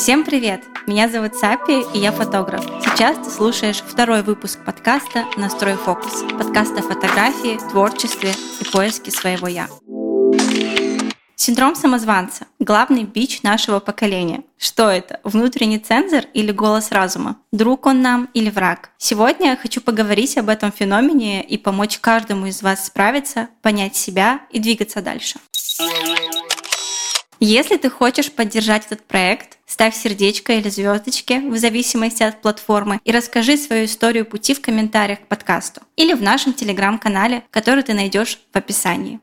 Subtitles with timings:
[0.00, 0.62] Всем привет!
[0.86, 2.64] Меня зовут Сапи, и я фотограф.
[2.82, 6.22] Сейчас ты слушаешь второй выпуск подкаста «Настрой фокус».
[6.38, 9.68] Подкаста фотографии, творчестве и поиске своего «я».
[11.36, 14.42] Синдром самозванца– главный бич нашего поколения.
[14.56, 15.20] Что это?
[15.22, 17.36] Внутренний цензор или голос разума?
[17.52, 18.92] Друг он нам или враг?
[18.96, 24.40] Сегодня я хочу поговорить об этом феномене и помочь каждому из вас справиться, понять себя
[24.50, 25.38] и двигаться дальше.
[27.42, 33.12] Если ты хочешь поддержать этот проект, ставь сердечко или звездочки в зависимости от платформы и
[33.12, 38.38] расскажи свою историю пути в комментариях к подкасту или в нашем телеграм-канале, который ты найдешь
[38.52, 39.20] в описании.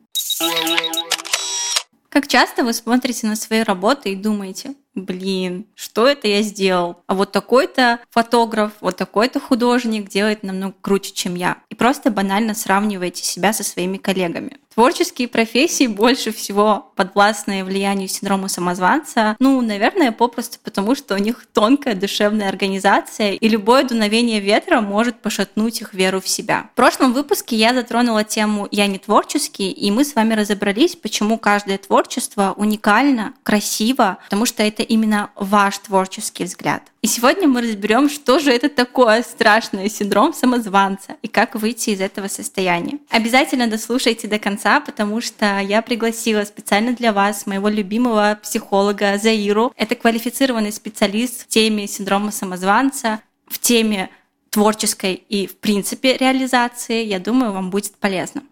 [2.08, 4.74] Как часто вы смотрите на свои работы и думаете,
[5.04, 7.02] блин, что это я сделал?
[7.06, 11.58] А вот такой-то фотограф, вот такой-то художник делает намного круче, чем я.
[11.70, 14.58] И просто банально сравниваете себя со своими коллегами.
[14.78, 19.34] Творческие профессии больше всего подвластны влиянию синдрома самозванца.
[19.40, 25.20] Ну, наверное, попросту потому, что у них тонкая душевная организация, и любое дуновение ветра может
[25.20, 26.70] пошатнуть их веру в себя.
[26.74, 31.38] В прошлом выпуске я затронула тему «Я не творческий», и мы с вами разобрались, почему
[31.38, 36.82] каждое творчество уникально, красиво, потому что это именно ваш творческий взгляд.
[37.02, 42.00] И сегодня мы разберем, что же это такое страшное синдром самозванца и как выйти из
[42.00, 42.98] этого состояния.
[43.10, 49.72] Обязательно дослушайте до конца, потому что я пригласила специально для вас моего любимого психолога Заиру.
[49.76, 54.10] Это квалифицированный специалист в теме синдрома самозванца, в теме
[54.50, 57.04] творческой и, в принципе, реализации.
[57.04, 58.42] Я думаю, вам будет полезно.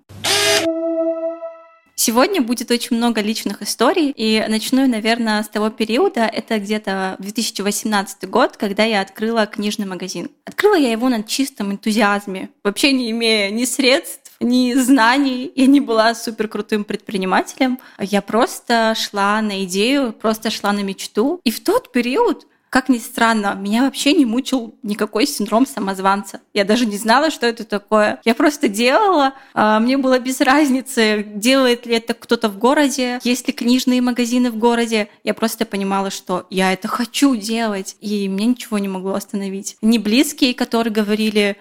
[1.99, 8.29] Сегодня будет очень много личных историй, и начну, наверное, с того периода, это где-то 2018
[8.29, 10.31] год, когда я открыла книжный магазин.
[10.45, 15.81] Открыла я его на чистом энтузиазме, вообще не имея ни средств, ни знаний, я не
[15.81, 17.79] была супер крутым предпринимателем.
[17.99, 21.41] Я просто шла на идею, просто шла на мечту.
[21.45, 26.43] И в тот период как ни странно, меня вообще не мучил никакой синдром самозванца.
[26.53, 28.21] Я даже не знала, что это такое.
[28.23, 33.49] Я просто делала, а, мне было без разницы, делает ли это кто-то в городе, есть
[33.49, 35.09] ли книжные магазины в городе.
[35.25, 39.79] Я просто понимала, что я это хочу делать, и мне ничего не могло остановить.
[39.81, 41.57] Не близкие, которые говорили,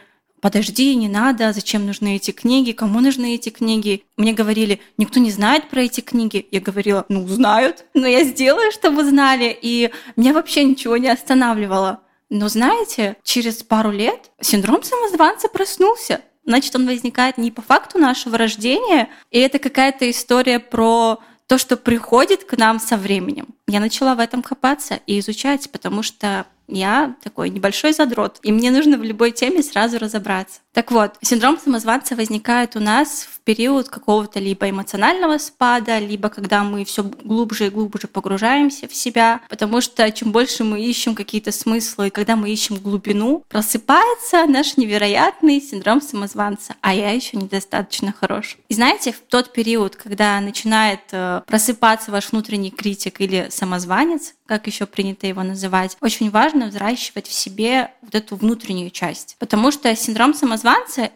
[0.46, 4.04] подожди, не надо, зачем нужны эти книги, кому нужны эти книги.
[4.16, 6.46] Мне говорили, никто не знает про эти книги.
[6.52, 9.58] Я говорила, ну, знают, но я сделаю, чтобы знали.
[9.60, 12.02] И меня вообще ничего не останавливало.
[12.30, 16.22] Но знаете, через пару лет синдром самозванца проснулся.
[16.46, 21.76] Значит, он возникает не по факту нашего рождения, и это какая-то история про то, что
[21.76, 23.48] приходит к нам со временем.
[23.68, 28.72] Я начала в этом копаться и изучать, потому что я такой небольшой задрот, и мне
[28.72, 30.62] нужно в любой теме сразу разобраться.
[30.76, 36.66] Так вот, синдром самозванца возникает у нас в период какого-то либо эмоционального спада, либо когда
[36.66, 41.54] мы все глубже и глубже погружаемся в себя, потому что чем больше мы ищем какие-то
[41.54, 48.58] смыслы, когда мы ищем глубину, просыпается наш невероятный синдром самозванца, а я еще недостаточно хорош.
[48.68, 54.68] И знаете, в тот период, когда начинает э, просыпаться ваш внутренний критик или самозванец, как
[54.68, 59.38] еще принято его называть, очень важно взращивать в себе вот эту внутреннюю часть.
[59.40, 60.65] Потому что синдром самозванца—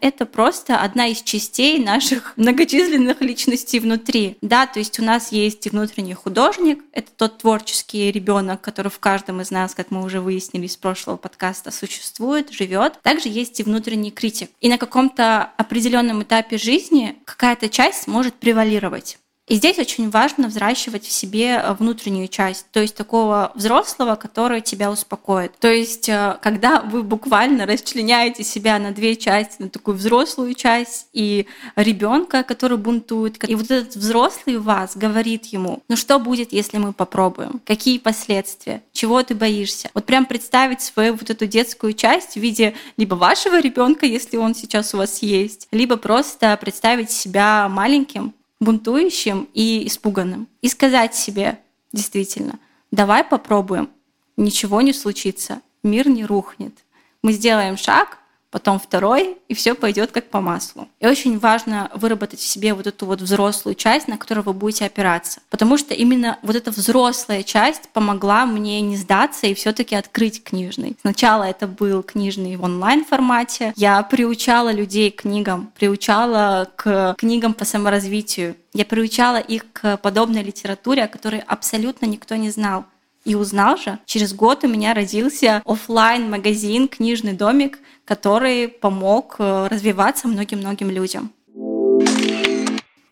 [0.00, 4.36] это просто одна из частей наших многочисленных личностей внутри.
[4.42, 9.40] Да, то есть у нас есть внутренний художник, это тот творческий ребенок, который в каждом
[9.40, 13.00] из нас, как мы уже выяснили из прошлого подкаста, существует, живет.
[13.02, 14.50] Также есть и внутренний критик.
[14.60, 19.18] И на каком-то определенном этапе жизни какая-то часть может превалировать.
[19.50, 24.60] И здесь очень важно взращивать в себе э, внутреннюю часть, то есть такого взрослого, который
[24.60, 25.58] тебя успокоит.
[25.58, 31.08] То есть, э, когда вы буквально расчленяете себя на две части, на такую взрослую часть
[31.12, 36.78] и ребенка, который бунтует, и вот этот взрослый вас говорит ему, ну что будет, если
[36.78, 37.60] мы попробуем?
[37.66, 38.84] Какие последствия?
[38.92, 39.90] Чего ты боишься?
[39.94, 44.54] Вот прям представить свою вот эту детскую часть в виде либо вашего ребенка, если он
[44.54, 50.46] сейчас у вас есть, либо просто представить себя маленьким, бунтующим и испуганным.
[50.60, 51.58] И сказать себе
[51.92, 52.58] действительно,
[52.90, 53.90] давай попробуем,
[54.36, 56.74] ничего не случится, мир не рухнет.
[57.22, 58.18] Мы сделаем шаг,
[58.50, 60.88] потом второй, и все пойдет как по маслу.
[60.98, 64.86] И очень важно выработать в себе вот эту вот взрослую часть, на которую вы будете
[64.86, 65.40] опираться.
[65.50, 70.96] Потому что именно вот эта взрослая часть помогла мне не сдаться и все-таки открыть книжный.
[71.00, 73.72] Сначала это был книжный в онлайн формате.
[73.76, 78.56] Я приучала людей к книгам, приучала к книгам по саморазвитию.
[78.72, 82.84] Я приучала их к подобной литературе, о которой абсолютно никто не знал.
[83.24, 87.78] И узнал же, через год у меня родился офлайн магазин «Книжный домик»,
[88.10, 91.30] который помог э, развиваться многим-многим людям.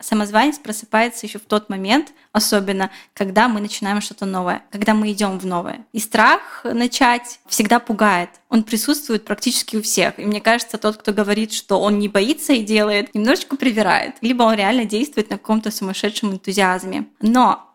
[0.00, 5.38] Самозванец просыпается еще в тот момент, особенно когда мы начинаем что-то новое, когда мы идем
[5.38, 5.86] в новое.
[5.92, 8.30] И страх начать всегда пугает.
[8.48, 10.18] Он присутствует практически у всех.
[10.18, 14.16] И мне кажется, тот, кто говорит, что он не боится и делает, немножечко привирает.
[14.20, 17.06] Либо он реально действует на каком-то сумасшедшем энтузиазме.
[17.20, 17.72] Но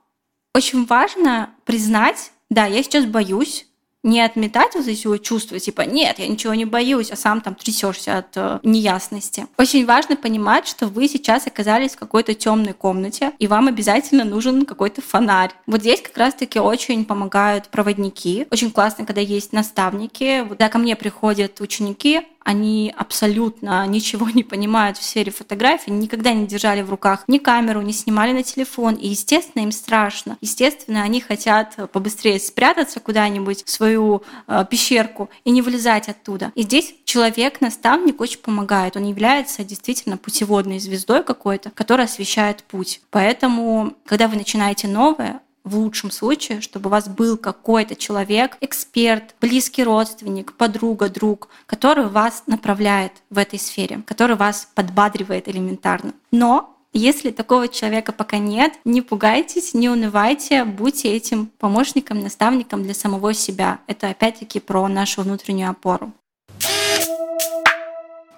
[0.54, 3.66] очень важно признать, да, я сейчас боюсь,
[4.04, 7.56] не отметать вот эти вот чувства, типа, нет, я ничего не боюсь, а сам там
[7.56, 9.48] трясешься от э, неясности.
[9.58, 14.66] Очень важно понимать, что вы сейчас оказались в какой-то темной комнате, и вам обязательно нужен
[14.66, 15.52] какой-то фонарь.
[15.66, 18.46] Вот здесь как раз-таки очень помогают проводники.
[18.52, 20.46] Очень классно, когда есть наставники.
[20.48, 26.48] Когда ко мне приходят ученики, они абсолютно ничего не понимают в сфере фотографии, никогда не
[26.48, 30.38] держали в руках ни камеру, не снимали на телефон, и, естественно, им страшно.
[30.42, 36.52] Естественно, они хотят побыстрее спрятаться куда-нибудь в свою э, пещерку и не вылезать оттуда.
[36.56, 38.98] И здесь человек, наставник очень помогает.
[38.98, 43.02] Он является действительно путеводной звездой какой-то, которая освещает путь.
[43.10, 49.36] Поэтому, когда вы начинаете новое, в лучшем случае, чтобы у вас был какой-то человек, эксперт,
[49.40, 56.14] близкий родственник, подруга, друг, который вас направляет в этой сфере, который вас подбадривает элементарно.
[56.32, 62.94] Но если такого человека пока нет, не пугайтесь, не унывайте, будьте этим помощником, наставником для
[62.94, 63.80] самого себя.
[63.88, 66.14] Это опять-таки про нашу внутреннюю опору.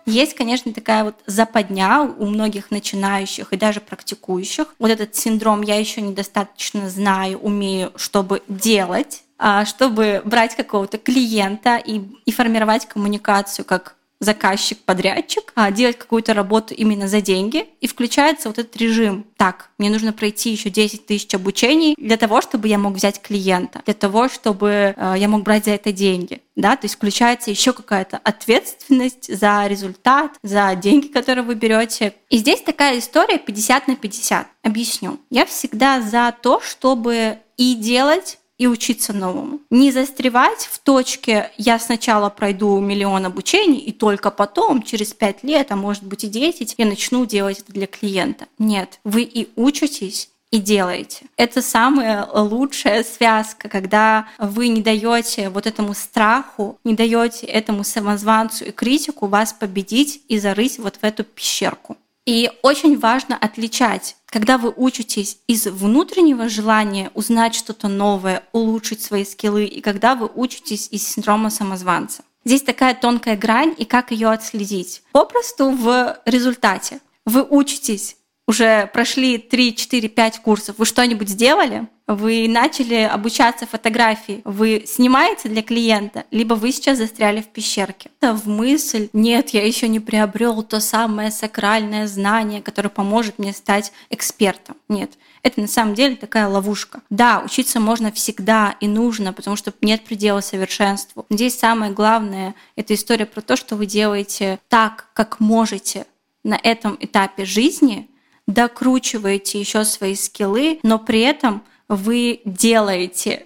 [0.06, 4.76] Есть, конечно, такая вот западня у многих начинающих и даже практикующих.
[4.78, 11.76] Вот этот синдром «я еще недостаточно знаю, умею, чтобы делать», а, чтобы брать какого-то клиента
[11.76, 17.88] и, и формировать коммуникацию как заказчик, подрядчик, а делать какую-то работу именно за деньги, и
[17.88, 19.26] включается вот этот режим.
[19.38, 23.82] Так, мне нужно пройти еще 10 тысяч обучений для того, чтобы я мог взять клиента,
[23.86, 26.42] для того, чтобы э, я мог брать за это деньги.
[26.56, 32.14] Да, то есть включается еще какая-то ответственность за результат, за деньги, которые вы берете.
[32.30, 34.48] И здесь такая история 50 на 50.
[34.64, 35.20] Объясню.
[35.30, 39.60] Я всегда за то, чтобы и делать и учиться новому.
[39.70, 45.72] Не застревать в точке «я сначала пройду миллион обучений, и только потом, через пять лет,
[45.72, 48.48] а может быть и 10, я начну делать это для клиента».
[48.58, 51.26] Нет, вы и учитесь, и делаете.
[51.36, 58.66] Это самая лучшая связка, когда вы не даете вот этому страху, не даете этому самозванцу
[58.66, 61.98] и критику вас победить и зарыть вот в эту пещерку.
[62.26, 69.24] И очень важно отличать, когда вы учитесь из внутреннего желания узнать что-то новое, улучшить свои
[69.24, 72.24] скиллы, и когда вы учитесь из синдрома самозванца.
[72.44, 75.04] Здесь такая тонкая грань, и как ее отследить?
[75.12, 77.00] Попросту в результате.
[77.26, 81.88] Вы учитесь уже прошли 3, 4, 5 курсов, вы что-нибудь сделали?
[82.08, 88.12] Вы начали обучаться фотографии, вы снимаете для клиента, либо вы сейчас застряли в пещерке.
[88.22, 93.92] В мысль, нет, я еще не приобрел то самое сакральное знание, которое поможет мне стать
[94.12, 94.78] экспертом.
[94.88, 97.02] Нет, это на самом деле такая ловушка.
[97.10, 101.26] Да, учиться можно всегда и нужно, потому что нет предела совершенству.
[101.32, 106.06] Здесь самое главное— это история про то, что вы делаете так, как можете
[106.44, 108.08] на этом этапе жизни—
[108.48, 113.44] докручиваете еще свои скиллы, но при этом вы делаете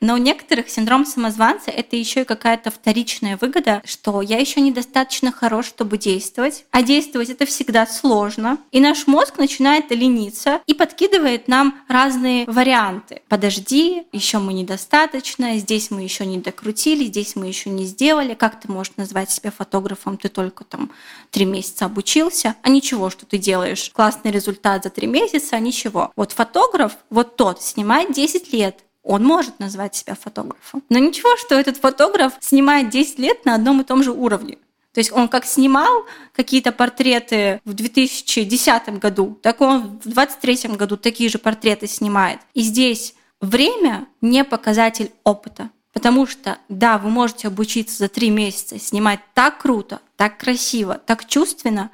[0.00, 5.32] Но у некоторых синдром самозванца это еще и какая-то вторичная выгода, что я еще недостаточно
[5.32, 6.64] хорош, чтобы действовать.
[6.70, 8.58] А действовать это всегда сложно.
[8.70, 13.22] И наш мозг начинает лениться и подкидывает нам разные варианты.
[13.28, 18.34] Подожди, еще мы недостаточно, здесь мы еще не докрутили, здесь мы еще не сделали.
[18.34, 20.16] Как ты можешь назвать себя фотографом?
[20.16, 20.90] Ты только там
[21.30, 23.90] три месяца обучился, а ничего, что ты делаешь.
[23.92, 26.12] Классный результат за три месяца, а ничего.
[26.16, 30.82] Вот фотограф, вот тот, снимает 10 лет, он может назвать себя фотографом.
[30.90, 34.58] Но ничего, что этот фотограф снимает 10 лет на одном и том же уровне.
[34.92, 40.98] То есть он как снимал какие-то портреты в 2010 году, так он в 2023 году
[40.98, 42.40] такие же портреты снимает.
[42.52, 45.70] И здесь время не показатель опыта.
[45.94, 51.26] Потому что, да, вы можете обучиться за три месяца снимать так круто, так красиво, так
[51.26, 51.90] чувственно,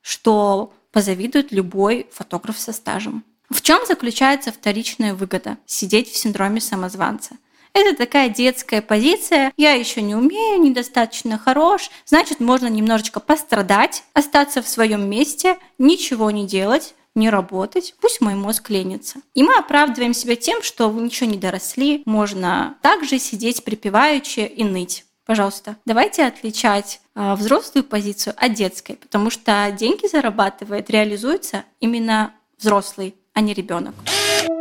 [0.00, 3.22] что позавидует любой фотограф со стажем.
[3.54, 7.36] В чем заключается вторичная выгода сидеть в синдроме самозванца?
[7.72, 9.52] Это такая детская позиция.
[9.56, 11.88] Я еще не умею, недостаточно хорош.
[12.04, 18.34] Значит, можно немножечко пострадать, остаться в своем месте, ничего не делать, не работать, пусть мой
[18.34, 19.20] мозг ленится.
[19.34, 24.64] И мы оправдываем себя тем, что вы ничего не доросли, можно также сидеть припеваючи и
[24.64, 25.04] ныть.
[25.24, 33.14] Пожалуйста, давайте отличать э, взрослую позицию от детской, потому что деньги зарабатывает, реализуется именно взрослый
[33.34, 33.94] а не ребенок.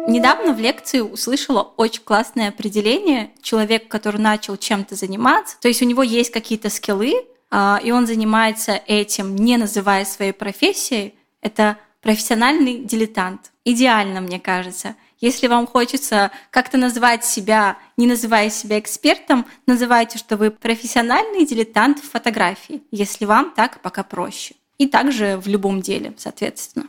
[0.08, 3.32] Недавно в лекции услышала очень классное определение.
[3.42, 7.14] Человек, который начал чем-то заниматься, то есть у него есть какие-то скиллы,
[7.50, 13.52] а, и он занимается этим, не называя своей профессией, Это профессиональный дилетант.
[13.66, 14.96] Идеально, мне кажется.
[15.20, 22.00] Если вам хочется как-то назвать себя, не называя себя экспертом, называйте, что вы профессиональный дилетант
[22.00, 24.56] в фотографии, если вам так пока проще.
[24.78, 26.88] И также в любом деле, соответственно.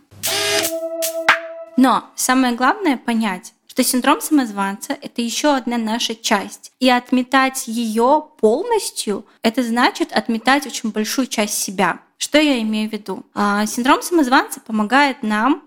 [1.76, 6.72] Но самое главное понять, что синдром самозванца— это еще одна наша часть.
[6.78, 12.00] И отметать ее полностью— это значит отметать очень большую часть себя.
[12.16, 13.26] Что я имею в виду?
[13.34, 15.63] А, синдром самозванца помогает нам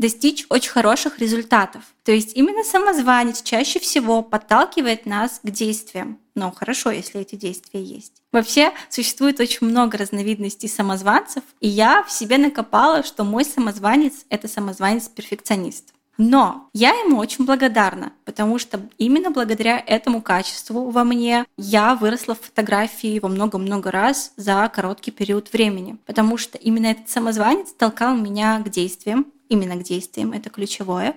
[0.00, 1.82] достичь очень хороших результатов.
[2.04, 6.18] То есть именно самозванец чаще всего подталкивает нас к действиям.
[6.34, 8.14] Но хорошо, если эти действия есть.
[8.32, 14.48] Вообще существует очень много разновидностей самозванцев, и я в себе накопала, что мой самозванец— это
[14.48, 15.92] самозванец-перфекционист.
[16.16, 22.34] Но я ему очень благодарна, потому что именно благодаря этому качеству во мне я выросла
[22.34, 25.96] в фотографии во много-много раз за короткий период времени.
[26.06, 31.16] Потому что именно этот самозванец толкал меня к действиям, именно к действиям, это ключевое.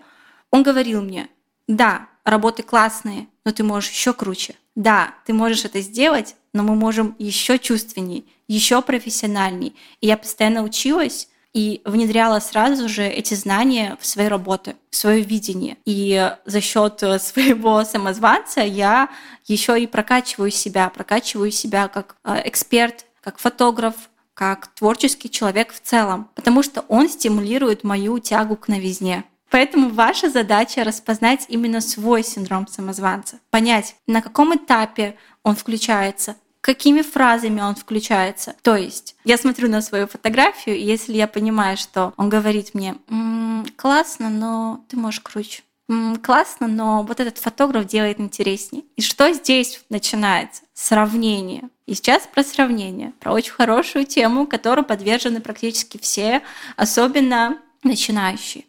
[0.52, 1.30] Он говорил мне,
[1.68, 4.56] да, работы классные, но ты можешь еще круче.
[4.76, 9.76] Да, ты можешь это сделать, но мы можем еще чувственней, еще профессиональней.
[10.02, 15.22] И я постоянно училась и внедряла сразу же эти знания в свои работы, в свое
[15.22, 15.78] видение.
[15.86, 19.10] И за счет своего самозванца я
[19.46, 23.96] еще и прокачиваю себя, прокачиваю себя как э, эксперт, как фотограф,
[24.34, 29.24] как творческий человек в целом, потому что он стимулирует мою тягу к новизне.
[29.50, 37.04] Поэтому ваша задача распознать именно свой синдром самозванца, понять, на каком этапе он включается, какими
[37.04, 38.56] фразами он включается.
[38.64, 42.96] То есть я смотрю на свою фотографию, и если я понимаю, что он говорит мне
[43.10, 48.84] «М-м, классно, но ты можешь круче, М-м, классно, но вот этот фотограф делает интереснее.
[48.96, 50.64] И что здесь начинается?
[50.74, 51.70] Сравнение.
[51.86, 56.42] И сейчас про сравнение, про очень хорошую тему, которой подвержены практически все,
[56.78, 58.64] особенно начинающие.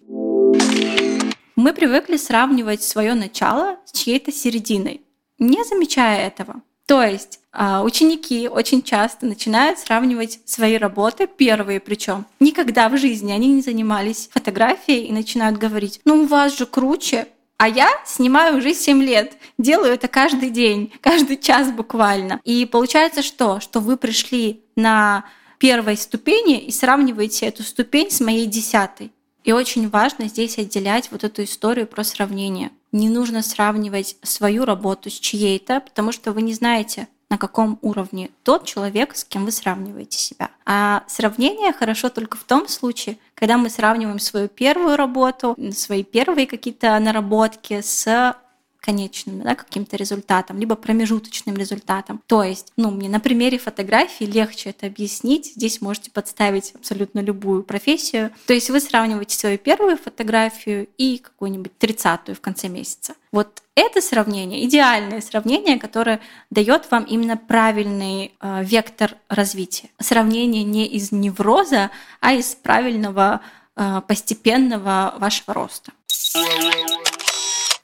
[1.56, 5.02] Мы привыкли сравнивать свое начало с чьей-то серединой,
[5.38, 6.62] не замечая этого.
[6.86, 12.26] То есть а, ученики очень часто начинают сравнивать свои работы, первые причем.
[12.40, 17.28] Никогда в жизни они не занимались фотографией и начинают говорить, ну у вас же круче,
[17.64, 22.38] а я снимаю уже 7 лет, делаю это каждый день, каждый час буквально.
[22.44, 23.58] И получается что?
[23.58, 25.24] Что вы пришли на
[25.56, 29.12] первой ступени и сравниваете эту ступень с моей десятой.
[29.44, 32.70] И очень важно здесь отделять вот эту историю про сравнение.
[32.92, 38.30] Не нужно сравнивать свою работу с чьей-то, потому что вы не знаете, на каком уровне
[38.44, 40.50] тот человек, с кем вы сравниваете себя.
[40.64, 46.46] А сравнение хорошо только в том случае, когда мы сравниваем свою первую работу, свои первые
[46.46, 48.36] какие-то наработки с
[48.84, 52.20] конечным да, каким-то результатом, либо промежуточным результатом.
[52.26, 55.54] То есть, ну, мне на примере фотографии легче это объяснить.
[55.56, 58.30] Здесь можете подставить абсолютно любую профессию.
[58.46, 63.14] То есть вы сравниваете свою первую фотографию и какую-нибудь тридцатую в конце месяца.
[63.32, 69.88] Вот это сравнение, идеальное сравнение, которое дает вам именно правильный э, вектор развития.
[69.98, 73.40] Сравнение не из невроза, а из правильного
[73.76, 75.92] э, постепенного вашего роста.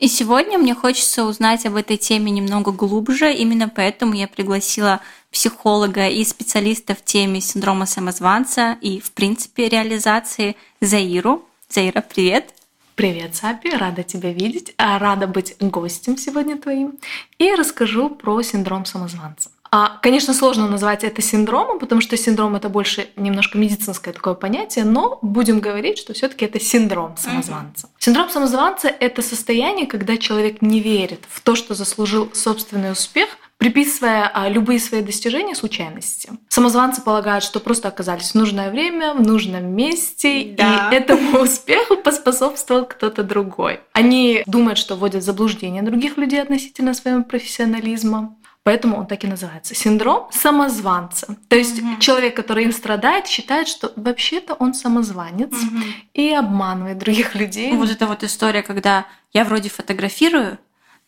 [0.01, 3.35] И сегодня мне хочется узнать об этой теме немного глубже.
[3.35, 10.57] Именно поэтому я пригласила психолога и специалиста в теме синдрома самозванца и, в принципе, реализации
[10.81, 11.45] Заиру.
[11.69, 12.55] Заира, привет!
[12.95, 16.99] Привет, Сапи, рада тебя видеть, а рада быть гостем сегодня твоим.
[17.39, 19.51] И расскажу про синдром самозванца.
[19.73, 24.85] А, конечно, сложно назвать это синдромом, потому что синдром это больше немножко медицинское такое понятие,
[24.85, 27.87] но будем говорить, что все-таки это синдром самозванца.
[27.87, 27.91] Mm-hmm.
[27.99, 33.29] Синдром самозванца это состояние, когда человек не верит в то, что заслужил собственный успех,
[33.61, 36.31] приписывая а, любые свои достижения случайности.
[36.49, 40.89] Самозванцы полагают, что просто оказались в нужное время, в нужном месте, да.
[40.91, 43.81] и этому успеху поспособствовал кто-то другой.
[43.93, 48.35] Они думают, что вводят в заблуждение других людей относительно своего профессионализма.
[48.63, 49.75] Поэтому он так и называется.
[49.75, 51.37] Синдром самозванца.
[51.49, 51.99] То есть mm-hmm.
[52.01, 55.93] человек, который им страдает, считает, что вообще-то он самозванец mm-hmm.
[56.13, 57.73] и обманывает других людей.
[57.73, 60.59] Вот это вот история, когда я вроде фотографирую,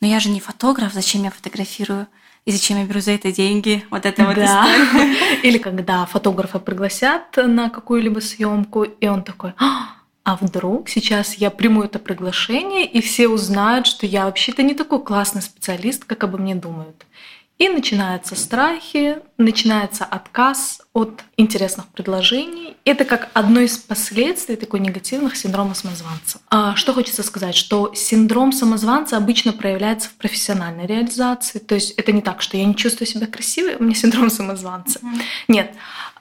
[0.00, 2.08] но я же не фотограф, зачем я фотографирую?
[2.44, 3.84] И зачем я беру за это деньги?
[3.90, 4.66] Вот это вот да.
[4.66, 5.14] история.
[5.42, 11.50] Или когда фотографа пригласят на какую-либо съемку, и он такой, «А, а вдруг сейчас я
[11.50, 16.38] приму это приглашение, и все узнают, что я вообще-то не такой классный специалист, как обо
[16.38, 17.06] мне думают.
[17.62, 22.76] И начинаются страхи, начинается отказ от интересных предложений.
[22.84, 26.40] Это как одно из последствий такой негативных синдрома самозванца.
[26.50, 31.60] А что хочется сказать, что синдром самозванца обычно проявляется в профессиональной реализации.
[31.60, 34.98] То есть это не так, что я не чувствую себя красивой, у меня синдром самозванца.
[34.98, 35.22] Mm-hmm.
[35.46, 35.72] Нет.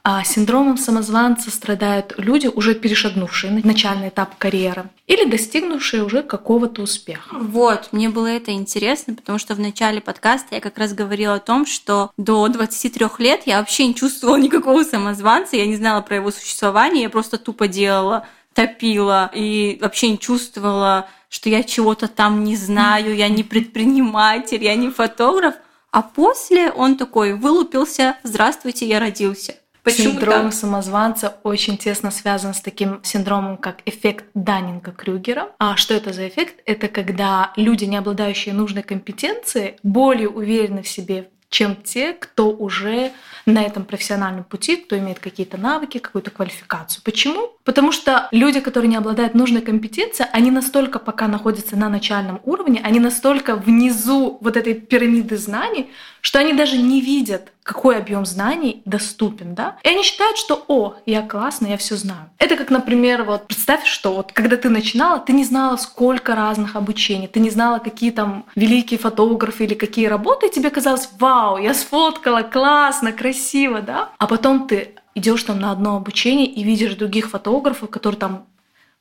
[0.03, 7.36] А синдромом самозванца страдают люди, уже перешагнувшие начальный этап карьеры или достигнувшие уже какого-то успеха.
[7.38, 11.39] Вот, мне было это интересно, потому что в начале подкаста я как раз говорила о
[11.39, 16.15] том, что до 23 лет я вообще не чувствовала никакого самозванца, я не знала про
[16.15, 22.43] его существование, я просто тупо делала, топила и вообще не чувствовала, что я чего-то там
[22.43, 25.55] не знаю, я не предприниматель, я не фотограф.
[25.91, 29.55] А после он такой вылупился, здравствуйте, я родился.
[29.83, 30.53] Почему Синдром так?
[30.53, 35.50] самозванца очень тесно связан с таким синдромом, как эффект Даннинга-Крюгера.
[35.57, 36.61] А что это за эффект?
[36.65, 43.11] Это когда люди, не обладающие нужной компетенцией, более уверены в себе, чем те, кто уже
[43.45, 47.03] на этом профессиональном пути, кто имеет какие-то навыки, какую-то квалификацию.
[47.03, 47.51] Почему?
[47.63, 52.81] Потому что люди, которые не обладают нужной компетенцией, они настолько пока находятся на начальном уровне,
[52.83, 55.91] они настолько внизу вот этой пирамиды знаний,
[56.21, 59.77] что они даже не видят, какой объем знаний доступен, да?
[59.83, 62.29] И они считают, что, о, я классный, я все знаю.
[62.37, 66.75] Это как, например, вот представь, что вот когда ты начинала, ты не знала, сколько разных
[66.75, 71.57] обучений, ты не знала, какие там великие фотографы или какие работы, и тебе казалось, вау,
[71.57, 74.09] я сфоткала, классно, красиво, да?
[74.17, 78.45] А потом ты идешь там на одно обучение и видишь других фотографов, которые там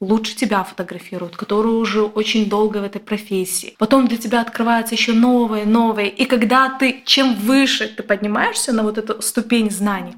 [0.00, 3.74] лучше тебя фотографируют, которые уже очень долго в этой профессии.
[3.78, 6.06] Потом для тебя открывается еще новое, новое.
[6.06, 10.14] И когда ты, чем выше ты поднимаешься на вот эту ступень знаний,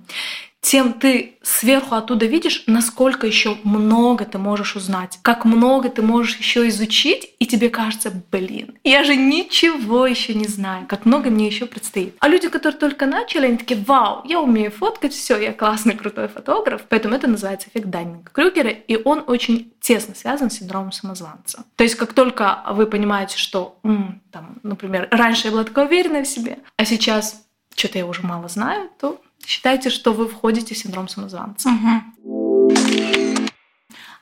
[0.62, 6.36] тем ты сверху оттуда видишь, насколько еще много ты можешь узнать, как много ты можешь
[6.36, 11.48] еще изучить, и тебе кажется, блин, я же ничего еще не знаю, как много мне
[11.48, 12.14] еще предстоит.
[12.20, 16.28] А люди, которые только начали, они такие, вау, я умею фоткать, все, я классный, крутой
[16.28, 16.82] фотограф.
[16.88, 21.64] Поэтому это называется эффект Даннинга Крюгера, и он очень тесно связан с синдромом самозванца.
[21.74, 26.22] То есть, как только вы понимаете, что, м, там, например, раньше я была такая уверенная
[26.22, 27.42] в себе, а сейчас
[27.74, 31.68] что-то я уже мало знаю, то считайте, что вы входите в синдром самозванца.
[31.68, 32.72] Угу.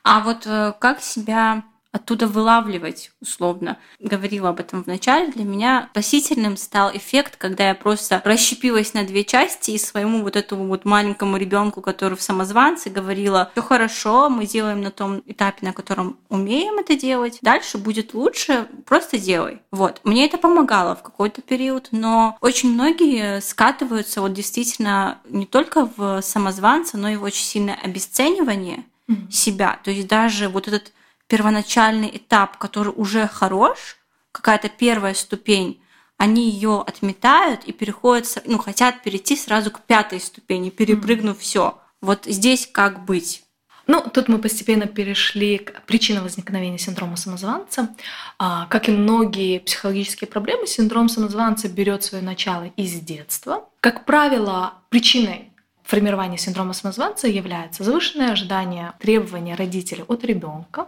[0.03, 3.77] А вот э, как себя оттуда вылавливать, условно.
[3.99, 5.31] Говорила об этом в начале.
[5.31, 10.35] Для меня спасительным стал эффект, когда я просто расщепилась на две части и своему вот
[10.35, 15.65] этому вот маленькому ребенку, который в самозванце, говорила, все хорошо, мы делаем на том этапе,
[15.65, 19.61] на котором умеем это делать, дальше будет лучше, просто делай.
[19.71, 19.99] Вот.
[20.03, 26.21] Мне это помогало в какой-то период, но очень многие скатываются вот действительно не только в
[26.21, 29.31] самозванца, но и в очень сильное обесценивание mm-hmm.
[29.31, 29.79] себя.
[29.83, 30.93] То есть даже вот этот
[31.31, 33.95] первоначальный этап, который уже хорош,
[34.33, 35.81] какая-то первая ступень,
[36.17, 41.39] они ее отметают и переходят, ну, хотят перейти сразу к пятой ступени, перепрыгнув mm.
[41.39, 41.79] все.
[42.01, 43.43] Вот здесь как быть?
[43.87, 47.95] Ну, тут мы постепенно перешли к причинам возникновения синдрома самозванца.
[48.37, 53.69] А, как и многие психологические проблемы, синдром самозванца берет свое начало из детства.
[53.79, 55.50] Как правило, причиной
[55.91, 60.87] формирования синдрома самозванца является завышенное ожидание требования родителей от ребенка.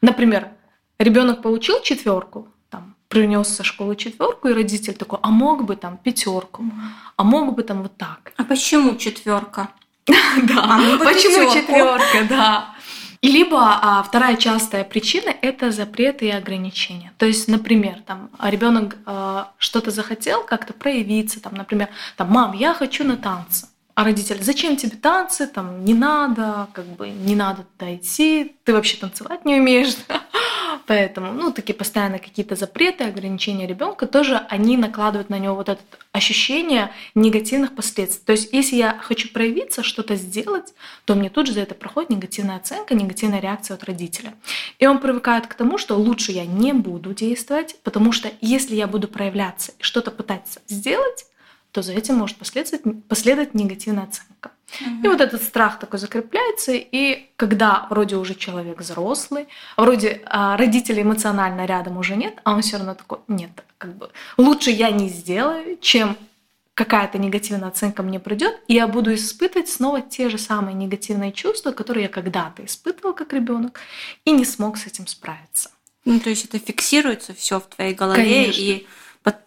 [0.00, 0.50] Например,
[1.00, 5.96] ребенок получил четверку, там, принес со школы четверку, и родитель такой, а мог бы там
[5.96, 6.64] пятерку,
[7.16, 8.32] а мог бы там вот так.
[8.36, 9.68] А почему четверка?
[10.06, 12.74] Да, а почему четверка, да.
[13.22, 17.12] И либо а, вторая частая причина– это запреты и ограничения.
[17.18, 22.74] То есть, например, там ребенок а, что-то захотел как-то проявиться, там, например, там, мам, я
[22.74, 23.66] хочу на танцы.
[23.96, 28.74] А родители, зачем тебе танцы, там, не надо, как бы, не надо туда идти, ты
[28.74, 29.96] вообще танцевать не умеешь.
[30.86, 35.80] Поэтому, ну, такие постоянно какие-то запреты, ограничения ребенка тоже, они накладывают на него вот это
[36.12, 38.22] ощущение негативных последствий.
[38.26, 40.74] То есть, если я хочу проявиться, что-то сделать,
[41.06, 44.34] то мне тут же за это проходит негативная оценка, негативная реакция от родителя.
[44.78, 48.88] И он привыкает к тому, что лучше я не буду действовать, потому что если я
[48.88, 51.24] буду проявляться и что-то пытаться сделать,
[51.76, 54.50] то за этим может последовать, последовать негативная оценка.
[54.80, 55.04] Угу.
[55.04, 61.02] И вот этот страх такой закрепляется, и когда вроде уже человек взрослый, вроде а, родителей
[61.02, 64.08] эмоционально рядом уже нет, а он все равно такой, нет, как бы
[64.38, 66.16] лучше я не сделаю, чем
[66.72, 71.72] какая-то негативная оценка мне придет, и я буду испытывать снова те же самые негативные чувства,
[71.72, 73.80] которые я когда-то испытывал как ребенок,
[74.24, 75.70] и не смог с этим справиться.
[76.06, 78.62] Ну, то есть это фиксируется все в твоей голове, Конечно.
[78.62, 78.86] и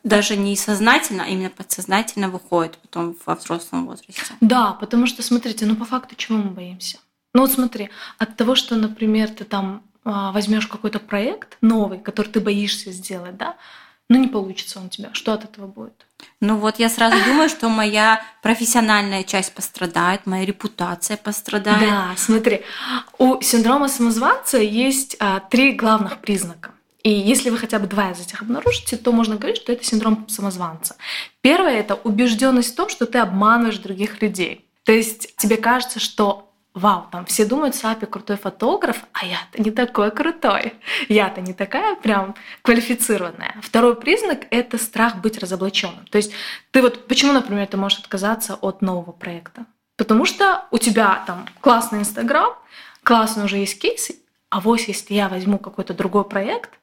[0.03, 4.21] даже не сознательно, а именно подсознательно выходит потом во взрослом возрасте.
[4.41, 6.97] Да, потому что, смотрите, ну по факту чего мы боимся?
[7.33, 12.29] Ну вот смотри, от того, что, например, ты там а, возьмешь какой-то проект новый, который
[12.29, 13.55] ты боишься сделать, да,
[14.09, 15.11] ну не получится он у тебя.
[15.13, 16.07] Что от этого будет?
[16.41, 21.79] Ну вот я сразу думаю, что моя профессиональная часть пострадает, моя репутация пострадает.
[21.81, 22.63] Да, смотри,
[23.19, 26.71] у синдрома самозванца есть а, три главных признака.
[27.03, 30.27] И если вы хотя бы два из этих обнаружите, то можно говорить, что это синдром
[30.27, 30.95] самозванца.
[31.41, 34.65] Первое– это убежденность в том, что ты обманываешь других людей.
[34.83, 39.71] То есть тебе кажется, что вау, там все думают, Сапи крутой фотограф, а я-то не
[39.71, 40.73] такой крутой.
[41.07, 43.55] Я-то не такая прям квалифицированная.
[43.61, 46.05] Второй признак— это страх быть разоблаченным.
[46.07, 46.31] То есть
[46.71, 49.65] ты вот, почему, например, ты можешь отказаться от нового проекта?
[49.95, 52.53] Потому что у тебя там классный Инстаграм,
[53.03, 54.11] классный уже есть кейс,
[54.49, 56.78] а вот если я возьму какой-то другой проект,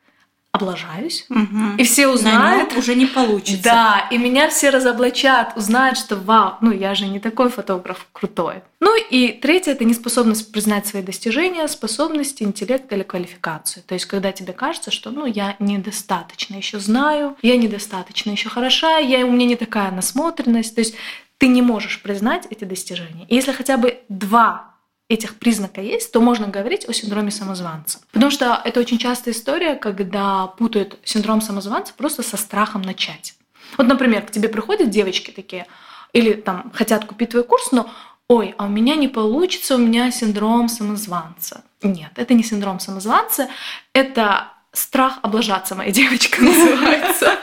[0.56, 1.76] облажаюсь, Мгм.
[1.76, 3.62] и все узнают, На уже не получится.
[3.62, 8.62] да, и меня все разоблачат, узнают, что вау, ну я же не такой фотограф крутой.
[8.80, 13.82] Ну и третье это неспособность признать свои достижения, способности, интеллект или квалификацию.
[13.86, 18.98] То есть когда тебе кажется, что ну я недостаточно еще знаю, я недостаточно еще хороша,
[18.98, 20.74] я, у меня не такая насмотренность.
[20.74, 20.94] То есть
[21.38, 23.26] ты не можешь признать эти достижения.
[23.28, 24.75] И если хотя бы два
[25.08, 28.00] этих признака есть, то можно говорить о синдроме самозванца.
[28.12, 33.34] Потому что это очень частая история, когда путают синдром самозванца просто со страхом начать.
[33.78, 35.66] Вот, например, к тебе приходят девочки такие,
[36.12, 37.90] или там хотят купить твой курс, но
[38.28, 41.62] ой, а у меня не получится, у меня синдром самозванца.
[41.82, 43.48] Нет, это не синдром самозванца,
[43.92, 47.38] это страх облажаться, моя девочка называется.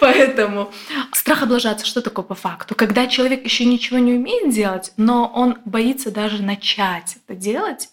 [0.00, 0.72] Поэтому
[1.12, 2.74] страх облажаться, что такое по факту?
[2.74, 7.90] Когда человек еще ничего не умеет делать, но он боится даже начать это делать.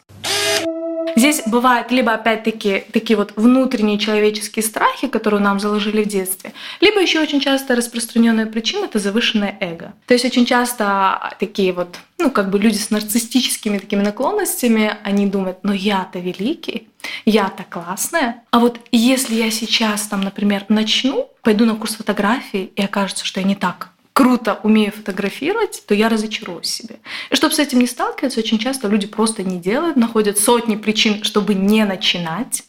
[1.16, 7.02] Здесь бывают либо опять-таки такие вот внутренние человеческие страхи, которые нам заложили в детстве, либо
[7.02, 9.94] еще очень часто распространенная причина это завышенное эго.
[10.08, 15.28] То есть очень часто такие вот, ну как бы люди с нарциссическими такими наклонностями, они
[15.28, 16.88] думают, ну я-то великий,
[17.26, 22.82] я-то классная, а вот если я сейчас там, например, начну, пойду на курс фотографии и
[22.82, 27.00] окажется, что я не так круто умею фотографировать, то я разочаруюсь в себе.
[27.32, 31.22] И чтобы с этим не сталкиваться, очень часто люди просто не делают, находят сотни причин,
[31.26, 32.64] чтобы не начинать.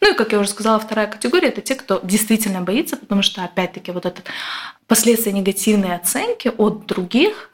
[0.00, 3.42] Ну и, как я уже сказала, вторая категория— это те, кто действительно боится, потому что,
[3.42, 4.26] опять-таки, вот этот
[4.86, 7.50] последствия негативной оценки от других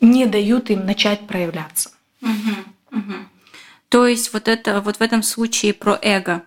[0.00, 1.92] не дают им начать проявляться.
[2.20, 3.28] Мгм, мгм.
[3.88, 6.42] То есть вот это вот в этом случае про эго.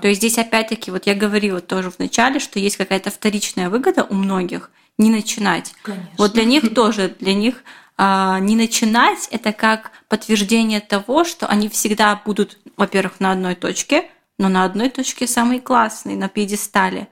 [0.00, 4.04] То есть здесь опять-таки, вот я говорила тоже в начале, что есть какая-то вторичная выгода
[4.04, 4.70] у многих
[5.02, 5.74] не начинать.
[5.82, 6.08] Конечно.
[6.16, 7.62] Вот для них тоже, для них
[7.96, 14.08] а, не начинать это как подтверждение того, что они всегда будут, во-первых, на одной точке,
[14.38, 17.08] но на одной точке самый классный, на пьедестале.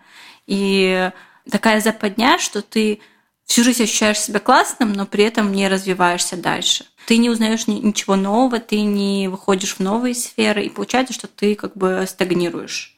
[0.47, 1.11] И
[1.51, 3.01] такая западня, что ты
[3.45, 6.87] всю жизнь ощущаешь себя классным, но при этом не развиваешься дальше.
[7.07, 11.27] Ты не узнаешь ни- ничего нового, ты не выходишь в новые сферы, и получается, что
[11.27, 12.97] ты как бы стагнируешь.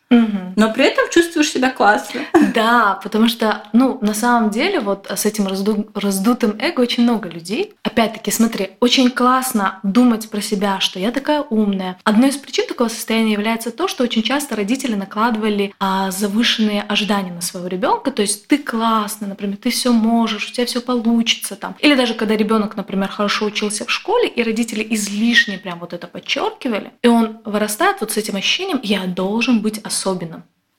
[0.56, 2.22] Но при этом чувствуешь себя классно.
[2.54, 7.28] Да, потому что, ну, на самом деле, вот с этим разду- раздутым эго очень много
[7.30, 7.72] людей.
[7.82, 11.96] Опять-таки, смотри, очень классно думать про себя, что я такая умная.
[12.04, 17.32] Одной из причин такого состояния является то, что очень часто родители накладывали а, завышенные ожидания
[17.32, 18.10] на своего ребенка.
[18.10, 21.74] То есть ты классный, например, ты все можешь, у тебя все получится там.
[21.80, 26.06] Или даже когда ребенок, например, хорошо учился в школе, и родители излишне прям вот это
[26.06, 30.01] подчеркивали, и он вырастает вот с этим ощущением, я должен быть особенным.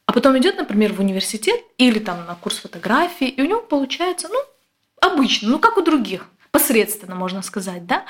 [0.05, 4.27] А потом идет, например, в университет или там на курс фотографии, и у него получается,
[4.29, 4.39] ну,
[5.01, 8.05] обычно, ну, как у других, посредственно, можно сказать, да.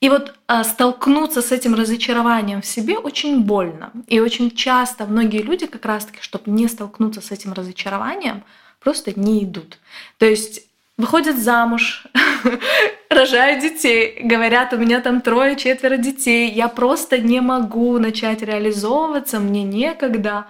[0.00, 3.92] И вот а, столкнуться с этим разочарованием в себе очень больно.
[4.06, 8.44] И очень часто многие люди как раз-таки, чтобы не столкнуться с этим разочарованием,
[8.78, 9.78] просто не идут.
[10.18, 10.67] То есть
[10.98, 12.04] выходят замуж,
[13.08, 19.38] рожают детей, говорят, у меня там трое, четверо детей, я просто не могу начать реализовываться,
[19.38, 20.46] мне некогда.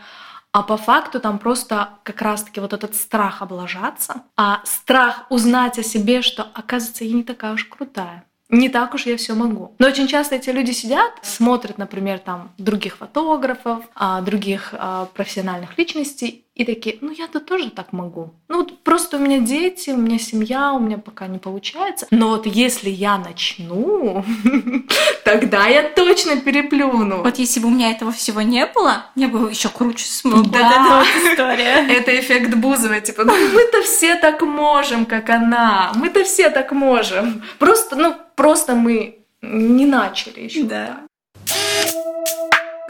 [0.50, 5.82] А по факту там просто как раз-таки вот этот страх облажаться, а страх узнать о
[5.82, 8.24] себе, что, оказывается, я не такая уж крутая.
[8.48, 9.74] Не так уж я все могу.
[9.78, 15.76] Но очень часто эти люди сидят, смотрят, например, там других фотографов, а, других а, профессиональных
[15.76, 18.34] личностей и такие, ну я-то тоже так могу.
[18.48, 22.08] Ну вот просто у меня дети, у меня семья, у меня пока не получается.
[22.10, 24.24] Но вот если я начну,
[25.24, 27.22] тогда я точно переплюну.
[27.22, 30.34] Вот если бы у меня этого всего не было, мне бы еще круче смог.
[30.38, 31.04] Вот Да.
[31.22, 31.86] вот история.
[31.96, 35.92] Это эффект Бузовой, типа, ну мы-то все так можем, как она.
[35.94, 37.44] Мы-то все так можем.
[37.60, 40.64] Просто, ну, просто мы не начали еще.
[40.64, 40.98] Да.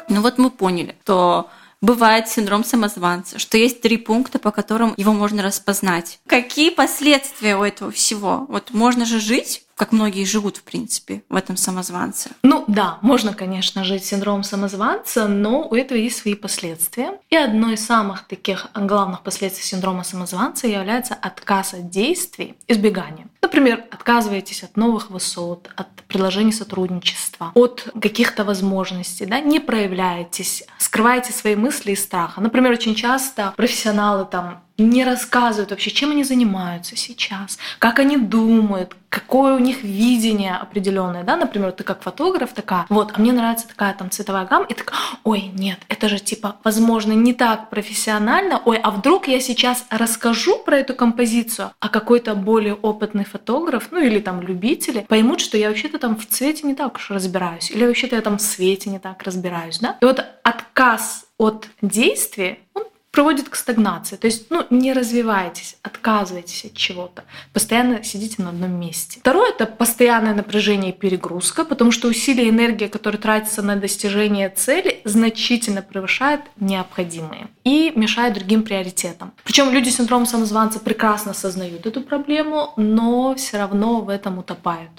[0.09, 5.12] Ну вот мы поняли, что бывает синдром самозванца, что есть три пункта, по которым его
[5.12, 6.20] можно распознать.
[6.26, 8.46] Какие последствия у этого всего?
[8.48, 12.30] Вот можно же жить, как многие живут, в принципе, в этом самозванце.
[12.42, 17.12] Ну да, можно, конечно, жить синдромом самозванца, но у этого есть свои последствия.
[17.30, 23.28] И одно из самых таких главных последствий синдрома самозванца является отказ от действий, избегание.
[23.40, 31.32] Например, отказываетесь от новых высот, от предложений сотрудничества, от каких-то возможностей, да, не проявляетесь, скрываете
[31.32, 32.40] свои мысли и страха.
[32.40, 38.96] Например, очень часто профессионалы там не рассказывают вообще, чем они занимаются сейчас, как они думают,
[39.08, 43.66] какое у них видение определенное, да, например, ты как фотограф такая, вот, а мне нравится
[43.66, 48.62] такая там цветовая гамма, и такая, ой, нет, это же типа, возможно, не так профессионально,
[48.64, 54.00] ой, а вдруг я сейчас расскажу про эту композицию, а какой-то более опытный фотограф, ну
[54.00, 57.84] или там любители, поймут, что я вообще-то там в цвете не так уж разбираюсь, или
[57.84, 62.84] вообще-то я там в свете не так разбираюсь, да, и вот отказ от действия, он
[63.18, 64.14] приводит к стагнации.
[64.14, 67.24] То есть, ну, не развивайтесь, отказывайтесь от чего-то.
[67.52, 69.18] Постоянно сидите на одном месте.
[69.18, 74.50] Второе— это постоянное напряжение и перегрузка, потому что усилия и энергия, которые тратятся на достижение
[74.50, 79.33] цели, значительно превышают необходимые и мешают другим приоритетам.
[79.42, 84.92] Причем люди с синдромом самозванца прекрасно осознают эту проблему, но все равно в этом утопают.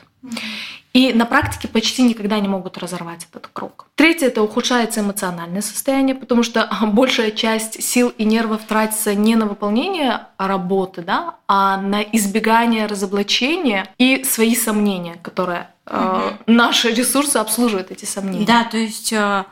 [0.94, 3.86] И на практике почти никогда не могут разорвать этот круг.
[3.96, 9.46] Третье– это ухудшается эмоциональное состояние, потому что большая часть сил и нервов тратится не на
[9.46, 15.96] выполнение работы, да, а на избегание разоблачения и свои сомнения, которые угу.
[15.96, 18.46] э, наши ресурсы обслуживают эти сомнения.
[18.46, 19.46] Да, то есть э,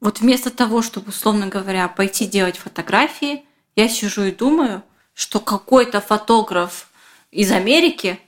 [0.00, 3.44] вот вместо того, чтобы, условно говоря, пойти делать фотографии,
[3.76, 4.82] я сижу и думаю,
[5.14, 6.88] что какой-то фотограф
[7.30, 8.18] из Америки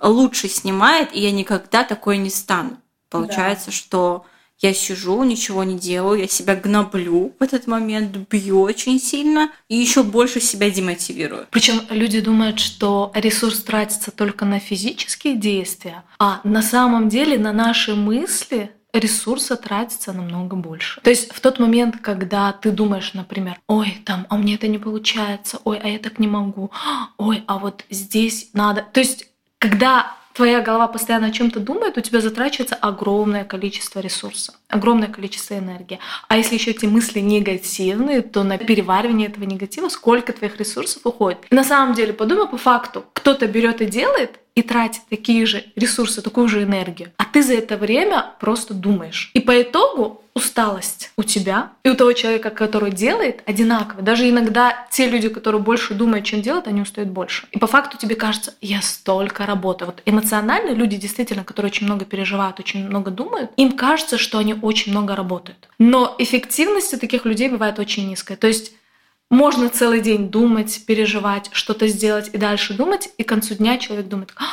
[0.00, 2.78] лучше снимает, и я никогда такое не стану.
[3.10, 3.72] Получается, да.
[3.72, 4.26] что
[4.62, 9.76] я сижу, ничего не делаю, я себя гноблю в этот момент, бью очень сильно и
[9.76, 11.46] еще больше себя демотивирую.
[11.50, 17.52] Причем люди думают, что ресурс тратится только на физические действия, а на самом деле на
[17.52, 21.00] наши мысли ресурса тратится намного больше.
[21.00, 24.78] То есть в тот момент, когда ты думаешь, например, ой, там, а мне это не
[24.78, 26.70] получается, ой, а я так не могу,
[27.16, 28.86] ой, а вот здесь надо.
[28.92, 29.31] То есть
[29.62, 35.56] когда твоя голова постоянно о чем-то думает, у тебя затрачивается огромное количество ресурсов, огромное количество
[35.56, 36.00] энергии.
[36.26, 41.38] А если еще эти мысли негативные, то на переваривание этого негатива сколько твоих ресурсов уходит.
[41.50, 46.22] На самом деле, подумай по факту, кто-то берет и делает, и тратит такие же ресурсы,
[46.22, 47.10] такую же энергию.
[47.16, 49.30] А ты за это время просто думаешь.
[49.34, 54.02] И по итогу усталость у тебя и у того человека, который делает, одинаково.
[54.02, 57.46] Даже иногда те люди, которые больше думают, чем делают, они устают больше.
[57.50, 59.90] И по факту тебе кажется, я столько работаю.
[59.90, 64.54] Вот эмоционально люди, действительно, которые очень много переживают, очень много думают, им кажется, что они
[64.54, 65.68] очень много работают.
[65.78, 68.36] Но эффективность у таких людей бывает очень низкая.
[68.36, 68.72] То есть
[69.32, 74.06] можно целый день думать, переживать, что-то сделать и дальше думать, и к концу дня человек
[74.06, 74.44] думает, а,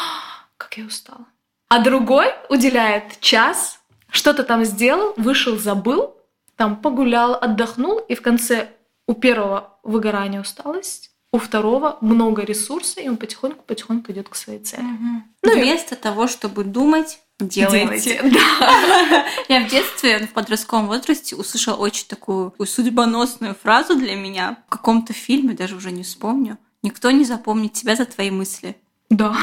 [0.56, 1.26] как я устала.
[1.68, 6.16] А другой уделяет час, что-то там сделал, вышел, забыл,
[6.56, 8.70] там погулял, отдохнул, и в конце
[9.06, 14.82] у первого выгорания усталость, у второго много ресурса, и он потихоньку-потихоньку идет к своей цели.
[14.82, 15.24] Угу.
[15.44, 15.98] Ну, Вместо и...
[15.98, 18.22] того, чтобы думать, делайте.
[18.30, 19.26] Да.
[19.48, 25.14] Я в детстве, в подростковом возрасте услышала очень такую судьбоносную фразу для меня в каком-то
[25.14, 26.58] фильме, даже уже не вспомню.
[26.84, 28.76] Никто не запомнит тебя за твои мысли.
[29.10, 29.36] Да.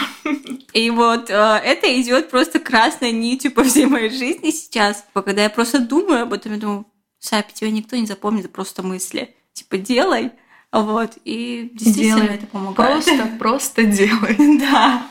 [0.72, 5.04] И вот э, это идет просто красной нитью по всей моей жизни сейчас.
[5.12, 6.86] Когда я просто думаю об этом, я думаю,
[7.18, 9.34] Сапи, тебя никто не запомнит, это просто мысли.
[9.52, 10.32] Типа, делай.
[10.70, 11.18] Вот.
[11.24, 12.34] И действительно делай.
[12.36, 13.04] это помогает.
[13.04, 14.36] Просто, просто делай.
[14.60, 15.06] Да.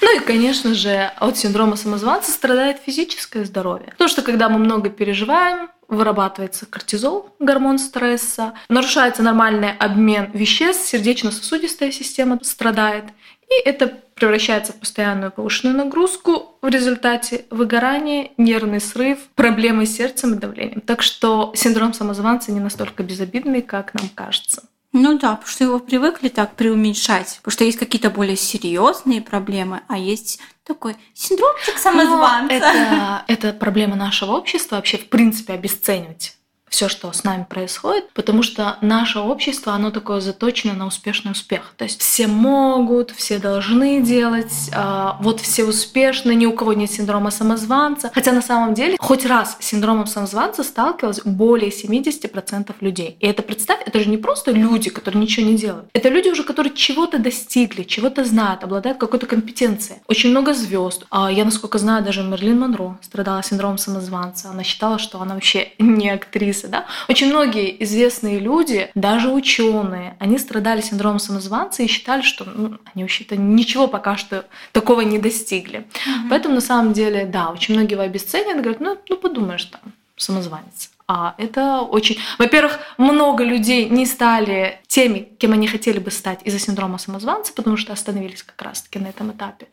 [0.00, 3.88] Ну и, конечно же, от синдрома самозванца страдает физическое здоровье.
[3.92, 11.90] Потому что когда мы много переживаем, вырабатывается кортизол, гормон стресса, нарушается нормальный обмен веществ, сердечно-сосудистая
[11.90, 13.04] система страдает,
[13.50, 20.34] и это превращается в постоянную повышенную нагрузку, в результате выгорания, нервный срыв, проблемы с сердцем
[20.34, 20.82] и давлением.
[20.82, 24.62] Так что синдром самозванца не настолько безобидный, как нам кажется.
[24.92, 27.36] Ну да, потому что его привыкли так преуменьшать.
[27.38, 32.54] Потому что есть какие-то более серьезные проблемы, а есть такой синдромчик самозванца.
[32.54, 36.36] это, это проблема нашего общества вообще в принципе обесценивать
[36.70, 41.74] все, что с нами происходит, потому что наше общество, оно такое заточено на успешный успех.
[41.76, 46.90] То есть все могут, все должны делать, э, вот все успешны, ни у кого нет
[46.90, 48.10] синдрома самозванца.
[48.14, 53.16] Хотя на самом деле хоть раз с синдромом самозванца сталкивалось более 70% людей.
[53.20, 55.86] И это, представь, это же не просто люди, которые ничего не делают.
[55.92, 60.00] Это люди уже, которые чего-то достигли, чего-то знают, обладают какой-то компетенцией.
[60.06, 61.04] Очень много звезд.
[61.10, 64.50] А я, насколько знаю, даже Мерлин Монро страдала синдромом самозванца.
[64.50, 70.16] Она считала, что она вообще не актриса кризисы, да, очень многие известные люди, даже ученые,
[70.18, 75.18] они страдали синдромом самозванца и считали, что ну, они вообще-то ничего пока что такого не
[75.18, 75.80] достигли.
[75.80, 76.28] Mm-hmm.
[76.30, 79.80] Поэтому на самом деле, да, очень многие его обесценивают, говорят, ну, ну подумаешь там,
[80.16, 80.90] самозванец.
[81.06, 82.18] А это очень...
[82.38, 87.76] Во-первых, много людей не стали теми, кем они хотели бы стать из-за синдрома самозванца, потому
[87.76, 89.66] что остановились как раз-таки на этом этапе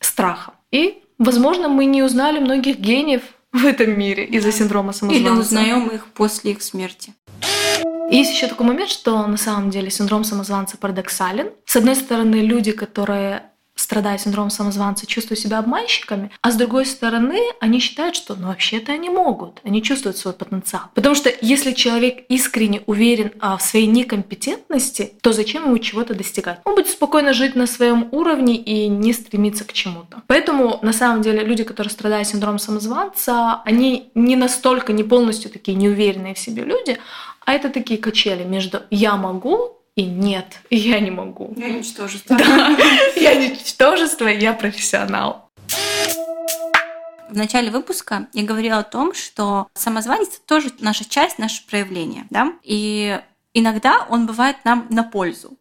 [0.00, 0.52] страха.
[0.70, 5.30] И, возможно, мы не узнали многих гениев в этом мире из-за синдрома самозванца.
[5.30, 7.14] Или узнаем их после их смерти.
[8.10, 11.50] Есть еще такой момент, что на самом деле синдром самозванца парадоксален.
[11.66, 13.47] С одной стороны, люди, которые
[13.78, 18.92] страдая синдромом самозванца, чувствуют себя обманщиками, а с другой стороны, они считают, что ну вообще-то
[18.92, 20.82] они могут, они чувствуют свой потенциал.
[20.94, 26.60] Потому что если человек искренне уверен а, в своей некомпетентности, то зачем ему чего-то достигать?
[26.64, 30.22] Он будет спокойно жить на своем уровне и не стремиться к чему-то.
[30.26, 35.76] Поэтому на самом деле люди, которые страдают синдромом самозванца, они не настолько, не полностью такие
[35.76, 36.98] неуверенные в себе люди,
[37.44, 41.52] а это такие качели между «я могу» и нет, я не могу.
[41.56, 42.36] Я ничтожество.
[42.36, 42.76] Да,
[43.16, 45.50] я ничтожество, я профессионал.
[47.28, 52.52] В начале выпуска я говорила о том, что самозванец тоже наша часть, наше проявление, да,
[52.62, 53.20] и
[53.54, 55.58] иногда он бывает нам на пользу.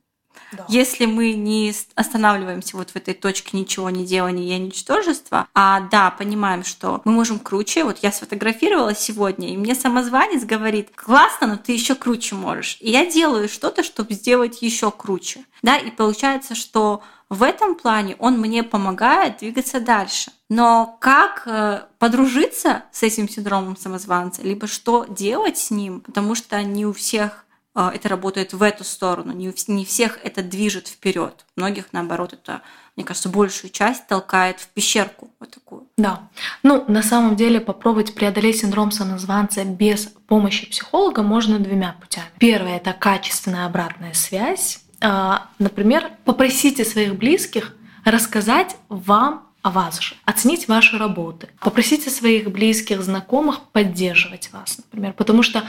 [0.51, 0.65] Да.
[0.69, 6.11] Если мы не останавливаемся вот в этой точке ничего не делания и ничтожества, а да,
[6.11, 7.83] понимаем, что мы можем круче.
[7.83, 12.77] Вот я сфотографировала сегодня, и мне самозванец говорит, классно, но ты еще круче можешь.
[12.79, 15.41] И я делаю что-то, чтобы сделать еще круче.
[15.61, 20.31] Да, и получается, что в этом плане он мне помогает двигаться дальше.
[20.49, 26.61] Но как э, подружиться с этим синдромом самозванца, либо что делать с ним, потому что
[26.63, 27.45] не у всех
[27.77, 29.33] это работает в эту сторону.
[29.33, 31.45] Не, не всех это движет вперед.
[31.55, 32.61] Многих, наоборот, это,
[32.95, 35.87] мне кажется, большую часть толкает в пещерку вот такую.
[35.97, 36.27] Да.
[36.63, 42.25] Ну, на самом деле, попробовать преодолеть синдром самозванца без помощи психолога можно двумя путями.
[42.39, 44.79] Первое– это качественная обратная связь.
[44.99, 52.49] А, например, попросите своих близких рассказать вам о вас же, оценить ваши работы, попросите своих
[52.49, 55.63] близких, знакомых поддерживать вас, например, потому что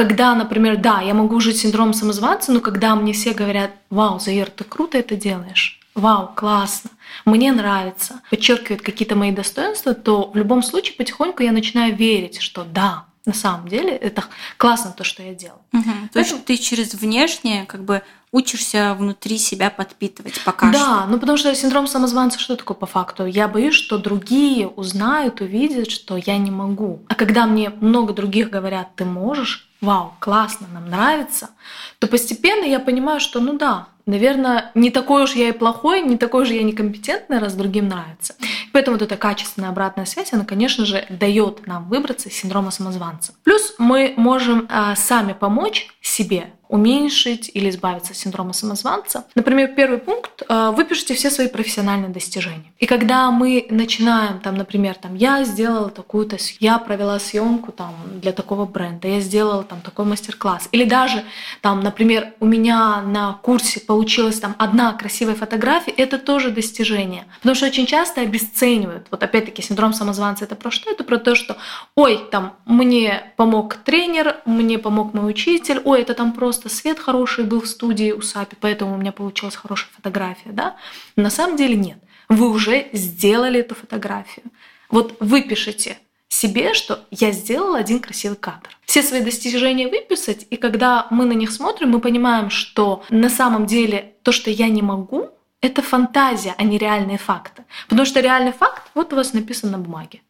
[0.00, 4.48] когда, например, да, я могу жить синдромом самозванца, но когда мне все говорят, вау, Заир,
[4.48, 6.88] ты круто это делаешь, вау, классно,
[7.26, 12.64] мне нравится, подчеркивают какие-то мои достоинства, то в любом случае потихоньку я начинаю верить, что
[12.64, 14.24] да, на самом деле это
[14.56, 15.60] классно то, что я делаю.
[15.74, 15.90] Угу.
[16.14, 18.00] То есть ты через внешнее как бы
[18.32, 20.86] учишься внутри себя подпитывать пока да, что.
[20.86, 23.26] Да, ну потому что синдром самозванца что такое по факту?
[23.26, 27.02] Я боюсь, что другие узнают, увидят, что я не могу.
[27.08, 31.50] А когда мне много других говорят, ты можешь, вау, классно, нам нравится,
[31.98, 36.16] то постепенно я понимаю, что ну да, наверное, не такой уж я и плохой, не
[36.16, 38.34] такой же я некомпетентный, раз другим нравится.
[38.72, 43.32] Поэтому вот эта качественная обратная связь, она, конечно же, дает нам выбраться из синдрома самозванца.
[43.44, 49.24] Плюс мы можем э, сами помочь себе уменьшить или избавиться от синдрома самозванца.
[49.34, 52.72] Например, первый пункт э,– выпишите все свои профессиональные достижения.
[52.78, 58.30] И когда мы начинаем, там, например, там, я сделала такую-то, я провела съемку там, для
[58.30, 60.68] такого бренда, я сделала там такой мастер-класс.
[60.70, 61.24] Или даже,
[61.60, 67.24] там, например, у меня на курсе получилась там одна красивая фотография, это тоже достижение.
[67.38, 69.08] Потому что очень часто обесценивают.
[69.10, 70.88] Вот опять-таки синдром самозванца– это про что?
[70.88, 71.56] Это про то, что,
[71.96, 77.44] ой, там, мне помог тренер, мне помог мой учитель, ой, это там просто свет хороший
[77.44, 80.76] был в студии у Сапи, поэтому у меня получилась хорошая фотография, да?
[81.16, 81.98] На самом деле нет.
[82.28, 84.46] Вы уже сделали эту фотографию.
[84.88, 85.98] Вот выпишите
[86.28, 88.70] себе, что я сделала один красивый кадр.
[88.84, 93.66] Все свои достижения выписать, и когда мы на них смотрим, мы понимаем, что на самом
[93.66, 97.64] деле то, что я не могу, это фантазия, а не реальные факты.
[97.88, 100.22] Потому что реальный факт вот у вас написан на бумаге.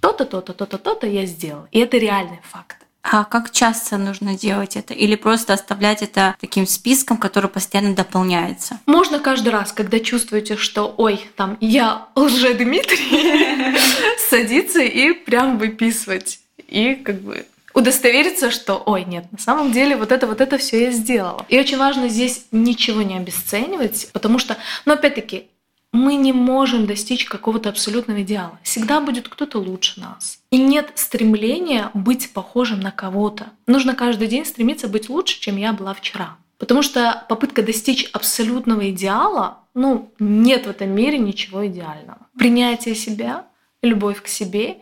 [0.00, 1.66] То-то, то-то, то-то, то-то я сделал.
[1.72, 2.87] И это реальный факт.
[3.10, 4.92] А как часто нужно делать это?
[4.92, 8.80] Или просто оставлять это таким списком, который постоянно дополняется?
[8.84, 13.76] Можно каждый раз, когда чувствуете, что ой, там я лже Дмитрий,
[14.28, 16.40] садиться и прям выписывать.
[16.66, 20.84] И как бы удостовериться, что, ой, нет, на самом деле вот это вот это все
[20.84, 21.46] я сделала.
[21.48, 25.48] И очень важно здесь ничего не обесценивать, потому что, ну опять-таки,
[25.92, 28.58] мы не можем достичь какого-то абсолютного идеала.
[28.62, 30.40] Всегда будет кто-то лучше нас.
[30.50, 33.46] И нет стремления быть похожим на кого-то.
[33.66, 36.36] Нужно каждый день стремиться быть лучше, чем я была вчера.
[36.58, 42.26] Потому что попытка достичь абсолютного идеала, ну, нет в этом мире ничего идеального.
[42.36, 43.46] Принятие себя,
[43.82, 44.78] любовь к себе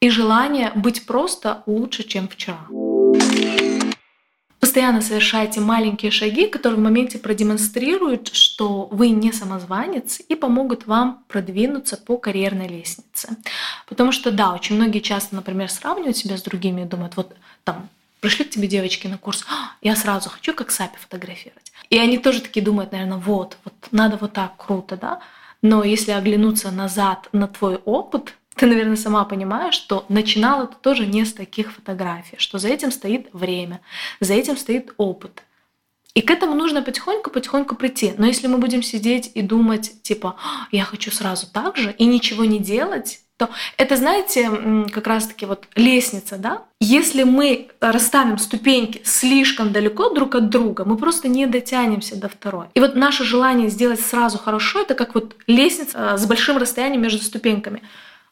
[0.00, 2.66] и желание быть просто лучше, чем вчера.
[4.60, 11.24] Постоянно совершайте маленькие шаги, которые в моменте продемонстрируют, что вы не самозванец и помогут вам
[11.28, 13.36] продвинуться по карьерной лестнице.
[13.88, 17.88] Потому что, да, очень многие часто, например, сравнивают себя с другими и думают, вот там
[18.20, 21.72] пришли к тебе девочки на курс, а, я сразу хочу как Сапи фотографировать.
[21.88, 25.20] И они тоже такие думают, наверное, вот, вот надо вот так, круто, да?
[25.62, 31.06] Но если оглянуться назад на твой опыт, ты, наверное, сама понимаешь, что начинала ты тоже
[31.06, 33.80] не с таких фотографий, что за этим стоит время,
[34.20, 35.44] за этим стоит опыт.
[36.12, 38.12] И к этому нужно потихоньку-потихоньку прийти.
[38.18, 42.04] Но если мы будем сидеть и думать, типа, «А, я хочу сразу так же, и
[42.04, 43.48] ничего не делать, то
[43.78, 44.50] это, знаете,
[44.92, 46.64] как раз-таки вот лестница, да?
[46.80, 52.66] Если мы расставим ступеньки слишком далеко друг от друга, мы просто не дотянемся до второй.
[52.74, 57.00] И вот наше желание сделать сразу хорошо, это как вот лестница э, с большим расстоянием
[57.00, 57.82] между ступеньками.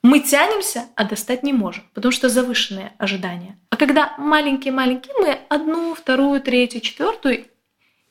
[0.02, 3.58] Мы тянемся, а достать не можем, потому что завышенные ожидания.
[3.70, 7.46] А когда маленькие-маленькие, мы одну, вторую, третью, четвертую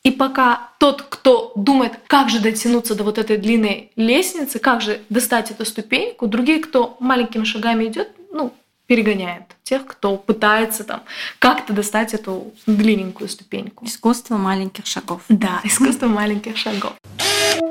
[0.04, 5.02] и пока тот, кто думает, как же дотянуться до вот этой длинной лестницы, как же
[5.10, 8.54] достать эту ступеньку, другие, кто маленькими шагами идет, ну,
[8.86, 11.04] перегоняет тех, кто пытается там
[11.40, 13.86] как-то достать эту длинненькую ступеньку.
[13.86, 15.22] Искусство маленьких шагов.
[15.28, 16.94] Да, искусство маленьких шагов.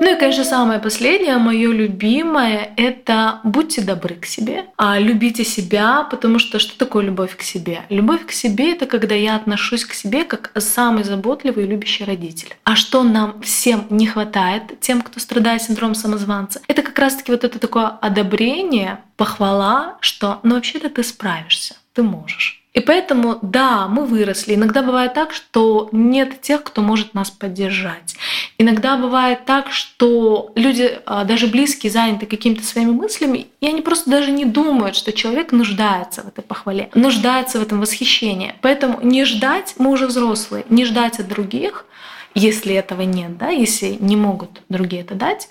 [0.00, 6.06] Ну и, конечно, самое последнее, мое любимое, это будьте добры к себе, а любите себя,
[6.10, 7.82] потому что что такое любовь к себе?
[7.88, 12.54] Любовь к себе— это когда я отношусь к себе как самый заботливый и любящий родитель.
[12.64, 17.44] А что нам всем не хватает, тем, кто страдает синдромом самозванца, это как раз-таки вот
[17.44, 22.55] это такое одобрение, похвала, что ну вообще-то ты справишься, ты можешь.
[22.76, 24.54] И поэтому, да, мы выросли.
[24.54, 28.16] Иногда бывает так, что нет тех, кто может нас поддержать.
[28.58, 34.10] Иногда бывает так, что люди, а, даже близкие, заняты какими-то своими мыслями, и они просто
[34.10, 38.54] даже не думают, что человек нуждается в этой похвале, нуждается в этом восхищении.
[38.60, 41.86] Поэтому не ждать, мы уже взрослые, не ждать от других,
[42.34, 45.48] если этого нет, да, если не могут другие это дать,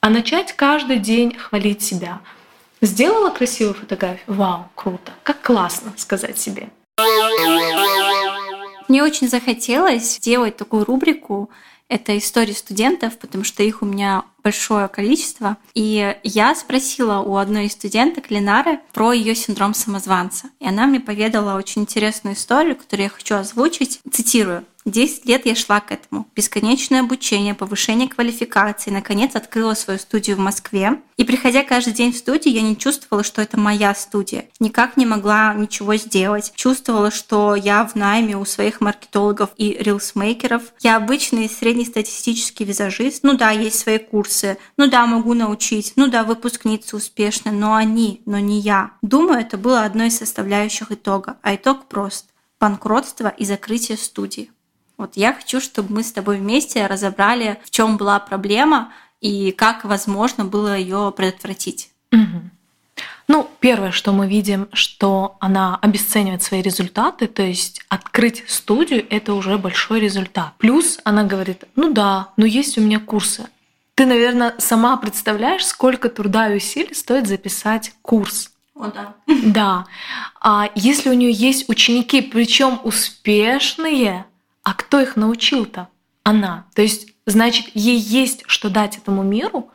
[0.00, 2.20] а начать каждый день хвалить себя,
[2.80, 4.24] Сделала красивую фотографию?
[4.26, 5.12] Вау, круто.
[5.22, 6.70] Как классно сказать себе.
[8.88, 11.50] Мне очень захотелось сделать такую рубрику
[11.90, 15.56] это истории студентов, потому что их у меня большое количество.
[15.74, 20.50] И я спросила у одной из студенток Ленары про ее синдром самозванца.
[20.60, 24.00] И она мне поведала очень интересную историю, которую я хочу озвучить.
[24.10, 24.64] Цитирую.
[24.86, 26.26] 10 лет я шла к этому.
[26.34, 28.90] Бесконечное обучение, повышение квалификации.
[28.90, 31.02] Наконец открыла свою студию в Москве.
[31.18, 34.46] И приходя каждый день в студию, я не чувствовала, что это моя студия.
[34.58, 36.52] Никак не могла ничего сделать.
[36.56, 40.62] Чувствовала, что я в найме у своих маркетологов и рилсмейкеров.
[40.80, 43.22] Я обычный среднестатистический визажист.
[43.22, 44.56] Ну да, есть свои курсы.
[44.78, 45.92] Ну да, могу научить.
[45.96, 47.52] Ну да, выпускница успешная.
[47.52, 48.92] Но они, но не я.
[49.02, 51.36] Думаю, это было одной из составляющих итога.
[51.42, 52.30] А итог прост.
[52.58, 54.50] Банкротство и закрытие студии.
[55.00, 58.92] Вот я хочу, чтобы мы с тобой вместе разобрали, в чем была проблема
[59.22, 61.90] и как возможно было ее предотвратить.
[62.12, 62.50] Угу.
[63.28, 69.32] Ну, первое, что мы видим, что она обесценивает свои результаты, то есть открыть студию— это
[69.32, 70.52] уже большой результат.
[70.58, 73.46] Плюс она говорит, ну да, но есть у меня курсы.
[73.94, 78.50] Ты, наверное, сама представляешь, сколько труда и усилий стоит записать курс.
[78.74, 79.14] О, да.
[79.44, 79.86] Да.
[80.42, 84.26] А если у нее есть ученики, причем успешные,
[84.62, 85.88] а кто их научил-то?
[86.22, 86.66] Она.
[86.74, 89.70] То есть, значит, ей есть что дать этому миру,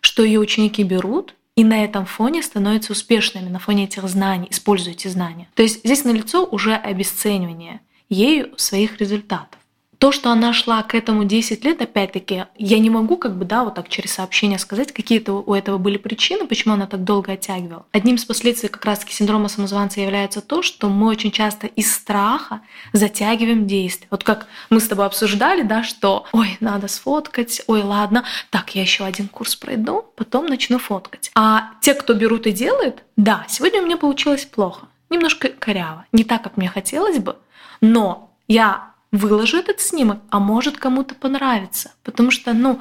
[0.00, 4.94] что ее ученики берут, и на этом фоне становятся успешными, на фоне этих знаний, используя
[4.94, 5.48] эти знания.
[5.54, 9.59] То есть здесь налицо уже обесценивание ею своих результатов
[10.00, 13.64] то, что она шла к этому 10 лет, опять-таки, я не могу как бы, да,
[13.64, 17.84] вот так через сообщение сказать, какие-то у этого были причины, почему она так долго оттягивала.
[17.92, 22.62] Одним из последствий как раз-таки синдрома самозванца является то, что мы очень часто из страха
[22.94, 24.08] затягиваем действие.
[24.10, 28.80] Вот как мы с тобой обсуждали, да, что, ой, надо сфоткать, ой, ладно, так, я
[28.80, 31.30] еще один курс пройду, потом начну фоткать.
[31.34, 36.24] А те, кто берут и делают, да, сегодня у меня получилось плохо, немножко коряво, не
[36.24, 37.36] так, как мне хотелось бы,
[37.82, 41.92] но я выложу этот снимок, а может кому-то понравится.
[42.04, 42.80] Потому что, ну,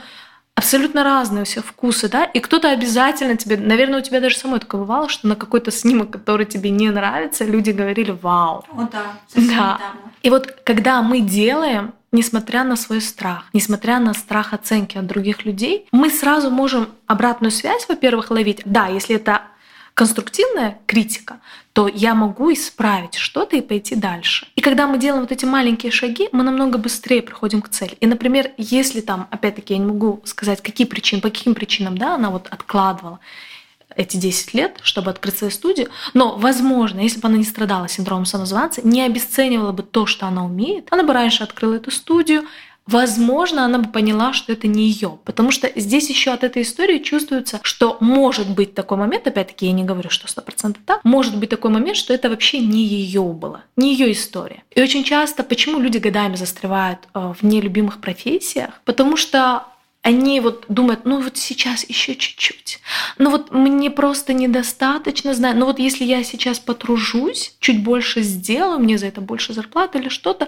[0.56, 4.60] абсолютно разные у всех вкусы, да, и кто-то обязательно тебе, наверное, у тебя даже самой
[4.60, 8.66] такое бывало, что на какой-то снимок, который тебе не нравится, люди говорили «Вау».
[8.72, 9.04] О, да,
[9.34, 9.42] да.
[9.42, 9.80] Недавно.
[10.22, 15.46] И вот когда мы делаем, несмотря на свой страх, несмотря на страх оценки от других
[15.46, 18.62] людей, мы сразу можем обратную связь, во-первых, ловить.
[18.66, 19.44] Да, если это
[20.00, 21.42] конструктивная критика,
[21.74, 24.48] то я могу исправить что-то и пойти дальше.
[24.56, 27.98] И когда мы делаем вот эти маленькие шаги, мы намного быстрее приходим к цели.
[28.00, 32.16] И, например, если там, опять-таки, я не могу сказать, какие причины, по каким причинам, да,
[32.16, 33.20] она вот откладывала
[33.94, 35.90] эти 10 лет, чтобы открыть свою студию.
[36.14, 40.46] Но, возможно, если бы она не страдала синдромом самозванца, не обесценивала бы то, что она
[40.46, 42.46] умеет, она бы раньше открыла эту студию,
[42.90, 45.20] возможно, она бы поняла, что это не ее.
[45.24, 49.72] Потому что здесь еще от этой истории чувствуется, что может быть такой момент, опять-таки я
[49.72, 53.22] не говорю, что сто процентов так, может быть такой момент, что это вообще не ее
[53.22, 54.64] было, не ее история.
[54.72, 58.82] И очень часто, почему люди годами застревают э, в нелюбимых профессиях?
[58.86, 59.66] Потому что
[60.02, 62.80] они вот думают, ну вот сейчас еще чуть-чуть,
[63.18, 68.80] ну вот мне просто недостаточно знаю, ну вот если я сейчас потружусь, чуть больше сделаю,
[68.80, 70.48] мне за это больше зарплаты или что-то,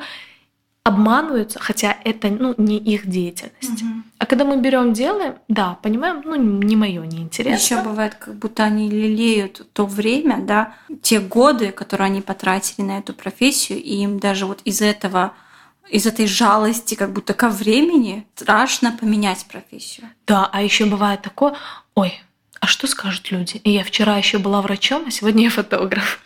[0.84, 3.82] обманываются, хотя это ну, не их деятельность.
[3.82, 3.92] Угу.
[4.18, 7.76] А когда мы берем делаем, да, понимаем, ну не мое, не интересно.
[7.76, 12.98] Еще бывает, как будто они лелеют то время, да, те годы, которые они потратили на
[12.98, 15.34] эту профессию, и им даже вот из этого
[15.90, 20.08] из этой жалости как будто ко времени страшно поменять профессию.
[20.26, 21.56] Да, а еще бывает такое,
[21.96, 22.14] ой,
[22.62, 23.58] а что скажут люди?
[23.64, 26.24] И я вчера еще была врачом, а сегодня я фотограф.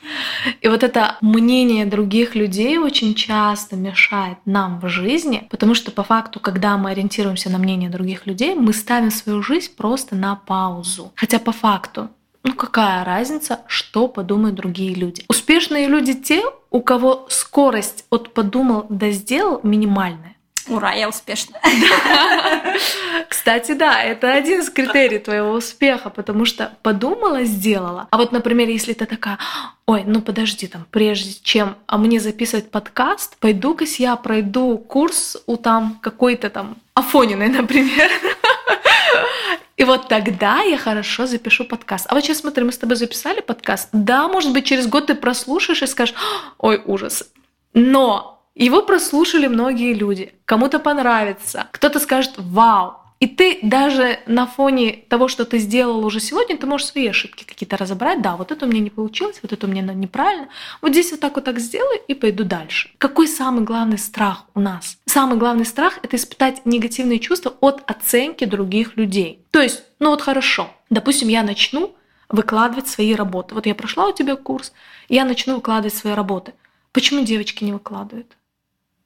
[0.59, 6.03] И вот это мнение других людей очень часто мешает нам в жизни, потому что по
[6.03, 11.13] факту, когда мы ориентируемся на мнение других людей, мы ставим свою жизнь просто на паузу.
[11.15, 12.09] Хотя по факту
[12.43, 15.23] ну какая разница, что подумают другие люди.
[15.27, 20.34] Успешные люди те, у кого скорость от подумал до сделал минимальная.
[20.67, 21.59] Ура, я успешна.
[23.29, 28.07] Кстати, да, это один из критерий твоего успеха, потому что подумала, сделала.
[28.09, 29.37] А вот, например, если ты такая,
[29.85, 35.57] ой, ну подожди, там, прежде чем а мне записывать подкаст, пойду-ка я пройду курс у
[35.57, 38.09] там какой-то там Афониной, например.
[39.77, 42.07] И вот тогда я хорошо запишу подкаст.
[42.09, 43.89] А вот сейчас смотри, мы с тобой записали подкаст.
[43.91, 46.15] Да, может быть, через год ты прослушаешь и скажешь,
[46.57, 47.29] ой, ужас.
[47.73, 50.33] Но его прослушали многие люди.
[50.45, 53.05] Кому-то понравится, кто-то скажет «Вау!».
[53.21, 57.45] И ты даже на фоне того, что ты сделал уже сегодня, ты можешь свои ошибки
[57.45, 58.21] какие-то разобрать.
[58.21, 60.49] Да, вот это у меня не получилось, вот это у меня неправильно.
[60.81, 62.91] Вот здесь вот так вот так сделаю и пойду дальше.
[62.97, 64.97] Какой самый главный страх у нас?
[65.05, 69.45] Самый главный страх— это испытать негативные чувства от оценки других людей.
[69.51, 71.95] То есть, ну вот хорошо, допустим, я начну
[72.27, 73.55] выкладывать свои работы.
[73.55, 74.73] Вот я прошла у тебя курс,
[75.07, 76.53] я начну выкладывать свои работы.
[76.91, 78.35] Почему девочки не выкладывают?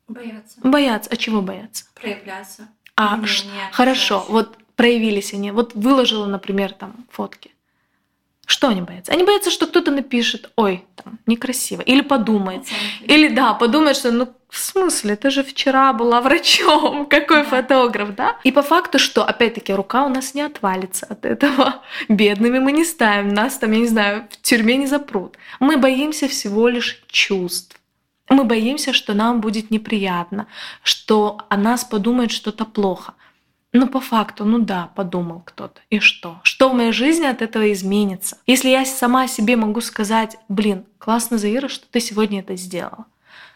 [0.09, 0.59] Боятся.
[0.63, 1.09] Боятся.
[1.11, 1.85] А чего боятся?
[1.93, 2.67] Проявляться.
[2.95, 3.45] А, не, ш...
[3.45, 5.51] не хорошо, вот проявились они.
[5.51, 7.51] Вот выложила, например, там фотки.
[8.45, 9.11] Что они боятся?
[9.11, 11.81] Они боятся, что кто-то напишет, ой, там, некрасиво.
[11.81, 12.61] Или подумает.
[12.61, 13.03] Оценки.
[13.03, 17.49] Или, да, подумает, что, ну, в смысле, ты же вчера была врачом, какой да.
[17.49, 18.37] фотограф, да?
[18.43, 21.83] И по факту, что, опять-таки, рука у нас не отвалится от этого.
[22.09, 25.37] Бедными мы не ставим, нас там, я не знаю, в тюрьме не запрут.
[25.59, 27.78] Мы боимся всего лишь чувств.
[28.29, 30.47] Мы боимся, что нам будет неприятно,
[30.83, 33.13] что о нас подумает что-то плохо.
[33.71, 35.81] Но по факту, ну да, подумал кто-то.
[35.89, 36.39] И что?
[36.43, 38.37] Что в моей жизни от этого изменится?
[38.47, 43.05] Если я сама себе могу сказать, блин, классно, Заира, что ты сегодня это сделала.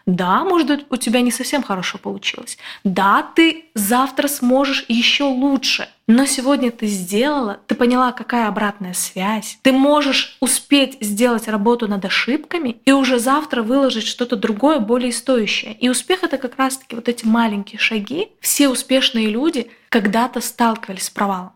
[0.06, 2.58] Да, может быть, у тебя не совсем хорошо получилось.
[2.84, 5.88] Да, ты завтра сможешь еще лучше.
[6.06, 9.58] Но сегодня ты сделала, ты поняла, какая обратная связь.
[9.62, 15.72] Ты можешь успеть сделать работу над ошибками и уже завтра выложить что-то другое, более стоящее.
[15.72, 18.28] И успех это как раз-таки вот эти маленькие шаги.
[18.40, 21.52] Все успешные люди когда-то сталкивались с провалом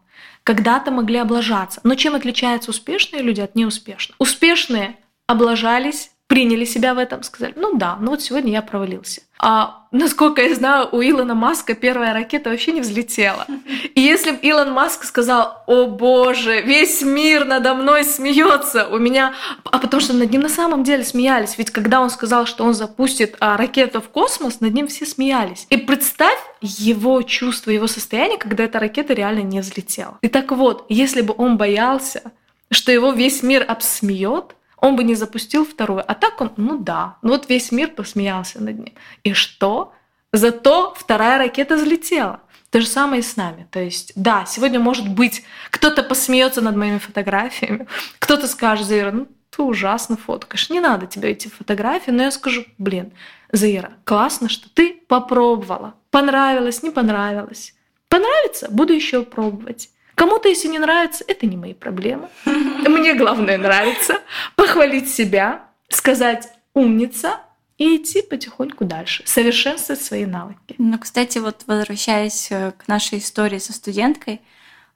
[0.49, 1.79] когда-то могли облажаться.
[1.85, 4.17] Но чем отличаются успешные люди от неуспешных?
[4.19, 9.23] Успешные облажались, приняли себя в этом, сказали, ну да, ну вот сегодня я провалился.
[9.39, 13.47] А насколько я знаю, у Илона Маска первая ракета вообще не взлетела.
[13.95, 19.33] И если бы Илон Маск сказал, о боже, весь мир надо мной смеется, у меня...
[19.65, 21.57] А потому что над ним на самом деле смеялись.
[21.57, 25.67] Ведь когда он сказал, что он запустит а, ракету в космос, над ним все смеялись.
[25.71, 30.19] И представь его чувство, его состояние, когда эта ракета реально не взлетела.
[30.21, 32.33] И так вот, если бы он боялся,
[32.71, 36.05] что его весь мир обсмеет, он бы не запустил вторую.
[36.07, 38.95] А так он, ну да, ну вот весь мир посмеялся над ним.
[39.25, 39.93] И что?
[40.33, 42.41] Зато вторая ракета взлетела.
[42.71, 43.67] То же самое и с нами.
[43.71, 47.87] То есть, да, сегодня может быть, кто-то посмеется над моими фотографиями,
[48.19, 52.65] кто-то скажет, Заира, ну ты ужасно фоткаешь, не надо тебе эти фотографии, но я скажу,
[52.77, 53.13] блин,
[53.53, 55.95] Заира, классно, что ты попробовала.
[56.11, 57.75] Понравилось, не понравилось.
[58.09, 59.91] Понравится, буду еще пробовать.
[60.19, 62.29] Кому-то, если не нравится, это не мои проблемы.
[62.45, 64.19] Мне главное нравится.
[64.57, 67.37] Похвалить себя, сказать умница
[67.79, 70.75] и идти потихоньку дальше, совершенствовать свои навыки.
[70.79, 74.41] Ну, кстати, вот возвращаясь э, к нашей истории со студенткой,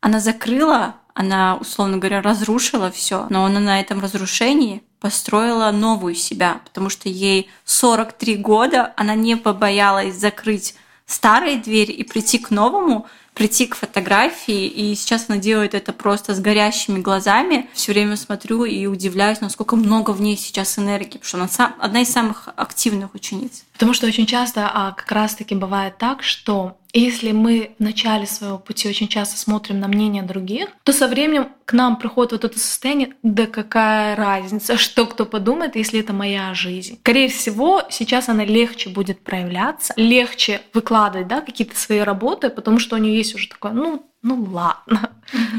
[0.01, 6.61] она закрыла, она, условно говоря, разрушила все, но она на этом разрушении построила новую себя,
[6.65, 10.75] потому что ей 43 года, она не побоялась закрыть
[11.07, 16.35] старые двери и прийти к новому, прийти к фотографии, и сейчас она делает это просто
[16.35, 17.69] с горящими глазами.
[17.73, 21.75] Все время смотрю и удивляюсь, насколько много в ней сейчас энергии, потому что она сам,
[21.79, 23.65] одна из самых активных учениц.
[23.73, 28.59] Потому что очень часто а, как раз-таки бывает так, что если мы в начале своего
[28.59, 32.59] пути очень часто смотрим на мнение других, то со временем к нам приходит вот это
[32.59, 36.99] состояние, да какая разница, что кто подумает, если это моя жизнь.
[37.01, 42.97] Скорее всего, сейчас она легче будет проявляться, легче выкладывать да, какие-то свои работы, потому что
[42.97, 45.11] у нее есть уже такое, ну, ну ладно,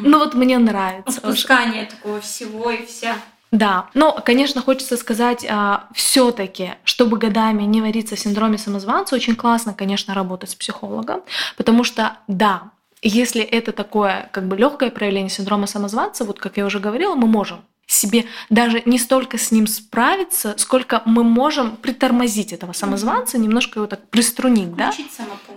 [0.02, 1.20] ну вот мне нравится.
[1.20, 3.18] Отпускание такого всего и вся.
[3.54, 9.36] Да, но, конечно, хочется сказать, а, все-таки, чтобы годами не вариться в синдроме самозванца, очень
[9.36, 11.22] классно, конечно, работать с психологом,
[11.56, 12.72] потому что, да,
[13.04, 17.28] если это такое как бы легкое проявление синдрома самозванца, вот как я уже говорила, мы
[17.28, 17.64] можем
[17.94, 23.88] себе даже не столько с ним справиться, сколько мы можем притормозить этого самозванца, немножко его
[23.88, 24.92] так приструнить, да?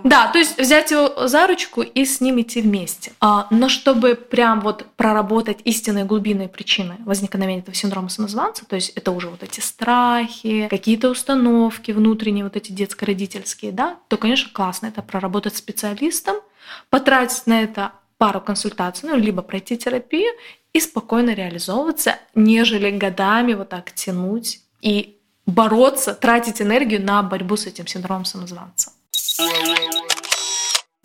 [0.04, 3.12] Да, то есть взять его за ручку и с ним идти вместе.
[3.20, 8.90] А, но чтобы прям вот проработать истинные глубинные причины возникновения этого синдрома самозванца, то есть
[8.90, 14.86] это уже вот эти страхи, какие-то установки внутренние, вот эти детско-родительские, да, то, конечно, классно
[14.86, 16.36] это проработать специалистом,
[16.90, 20.32] потратить на это пару консультаций, ну, либо пройти терапию
[20.76, 25.16] и спокойно реализовываться, нежели годами вот так тянуть и
[25.46, 28.92] бороться, тратить энергию на борьбу с этим синдромом самозванца.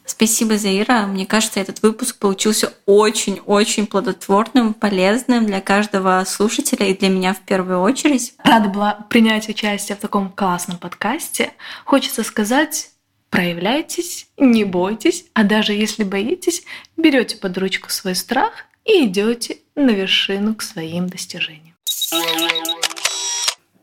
[0.05, 1.07] Спасибо, Заира.
[1.07, 7.39] Мне кажется, этот выпуск получился очень-очень плодотворным, полезным для каждого слушателя и для меня в
[7.39, 8.34] первую очередь.
[8.43, 11.53] Рада была принять участие в таком классном подкасте.
[11.86, 12.89] Хочется сказать,
[13.30, 16.63] проявляйтесь, не бойтесь, а даже если боитесь,
[16.97, 18.51] берете под ручку свой страх
[18.86, 21.76] и идете на вершину к своим достижениям.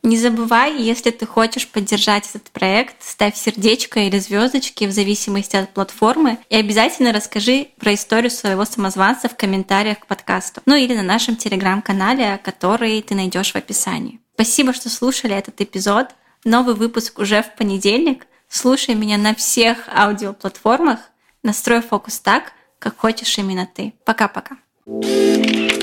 [0.02, 5.74] Не забывай, если ты хочешь поддержать этот проект, ставь сердечко или звездочки в зависимости от
[5.74, 11.02] платформы и обязательно расскажи про историю своего самозванца в комментариях к подкасту, ну или на
[11.02, 14.20] нашем телеграм-канале, который ты найдешь в описании.
[14.34, 16.08] Спасибо, что слушали этот эпизод.
[16.44, 18.26] Новый выпуск уже в понедельник.
[18.48, 21.00] Слушай меня на всех аудиоплатформах.
[21.42, 23.92] Настрой фокус так, как хочешь именно ты.
[24.04, 24.56] Пока-пока.
[24.88, 25.77] Thank you.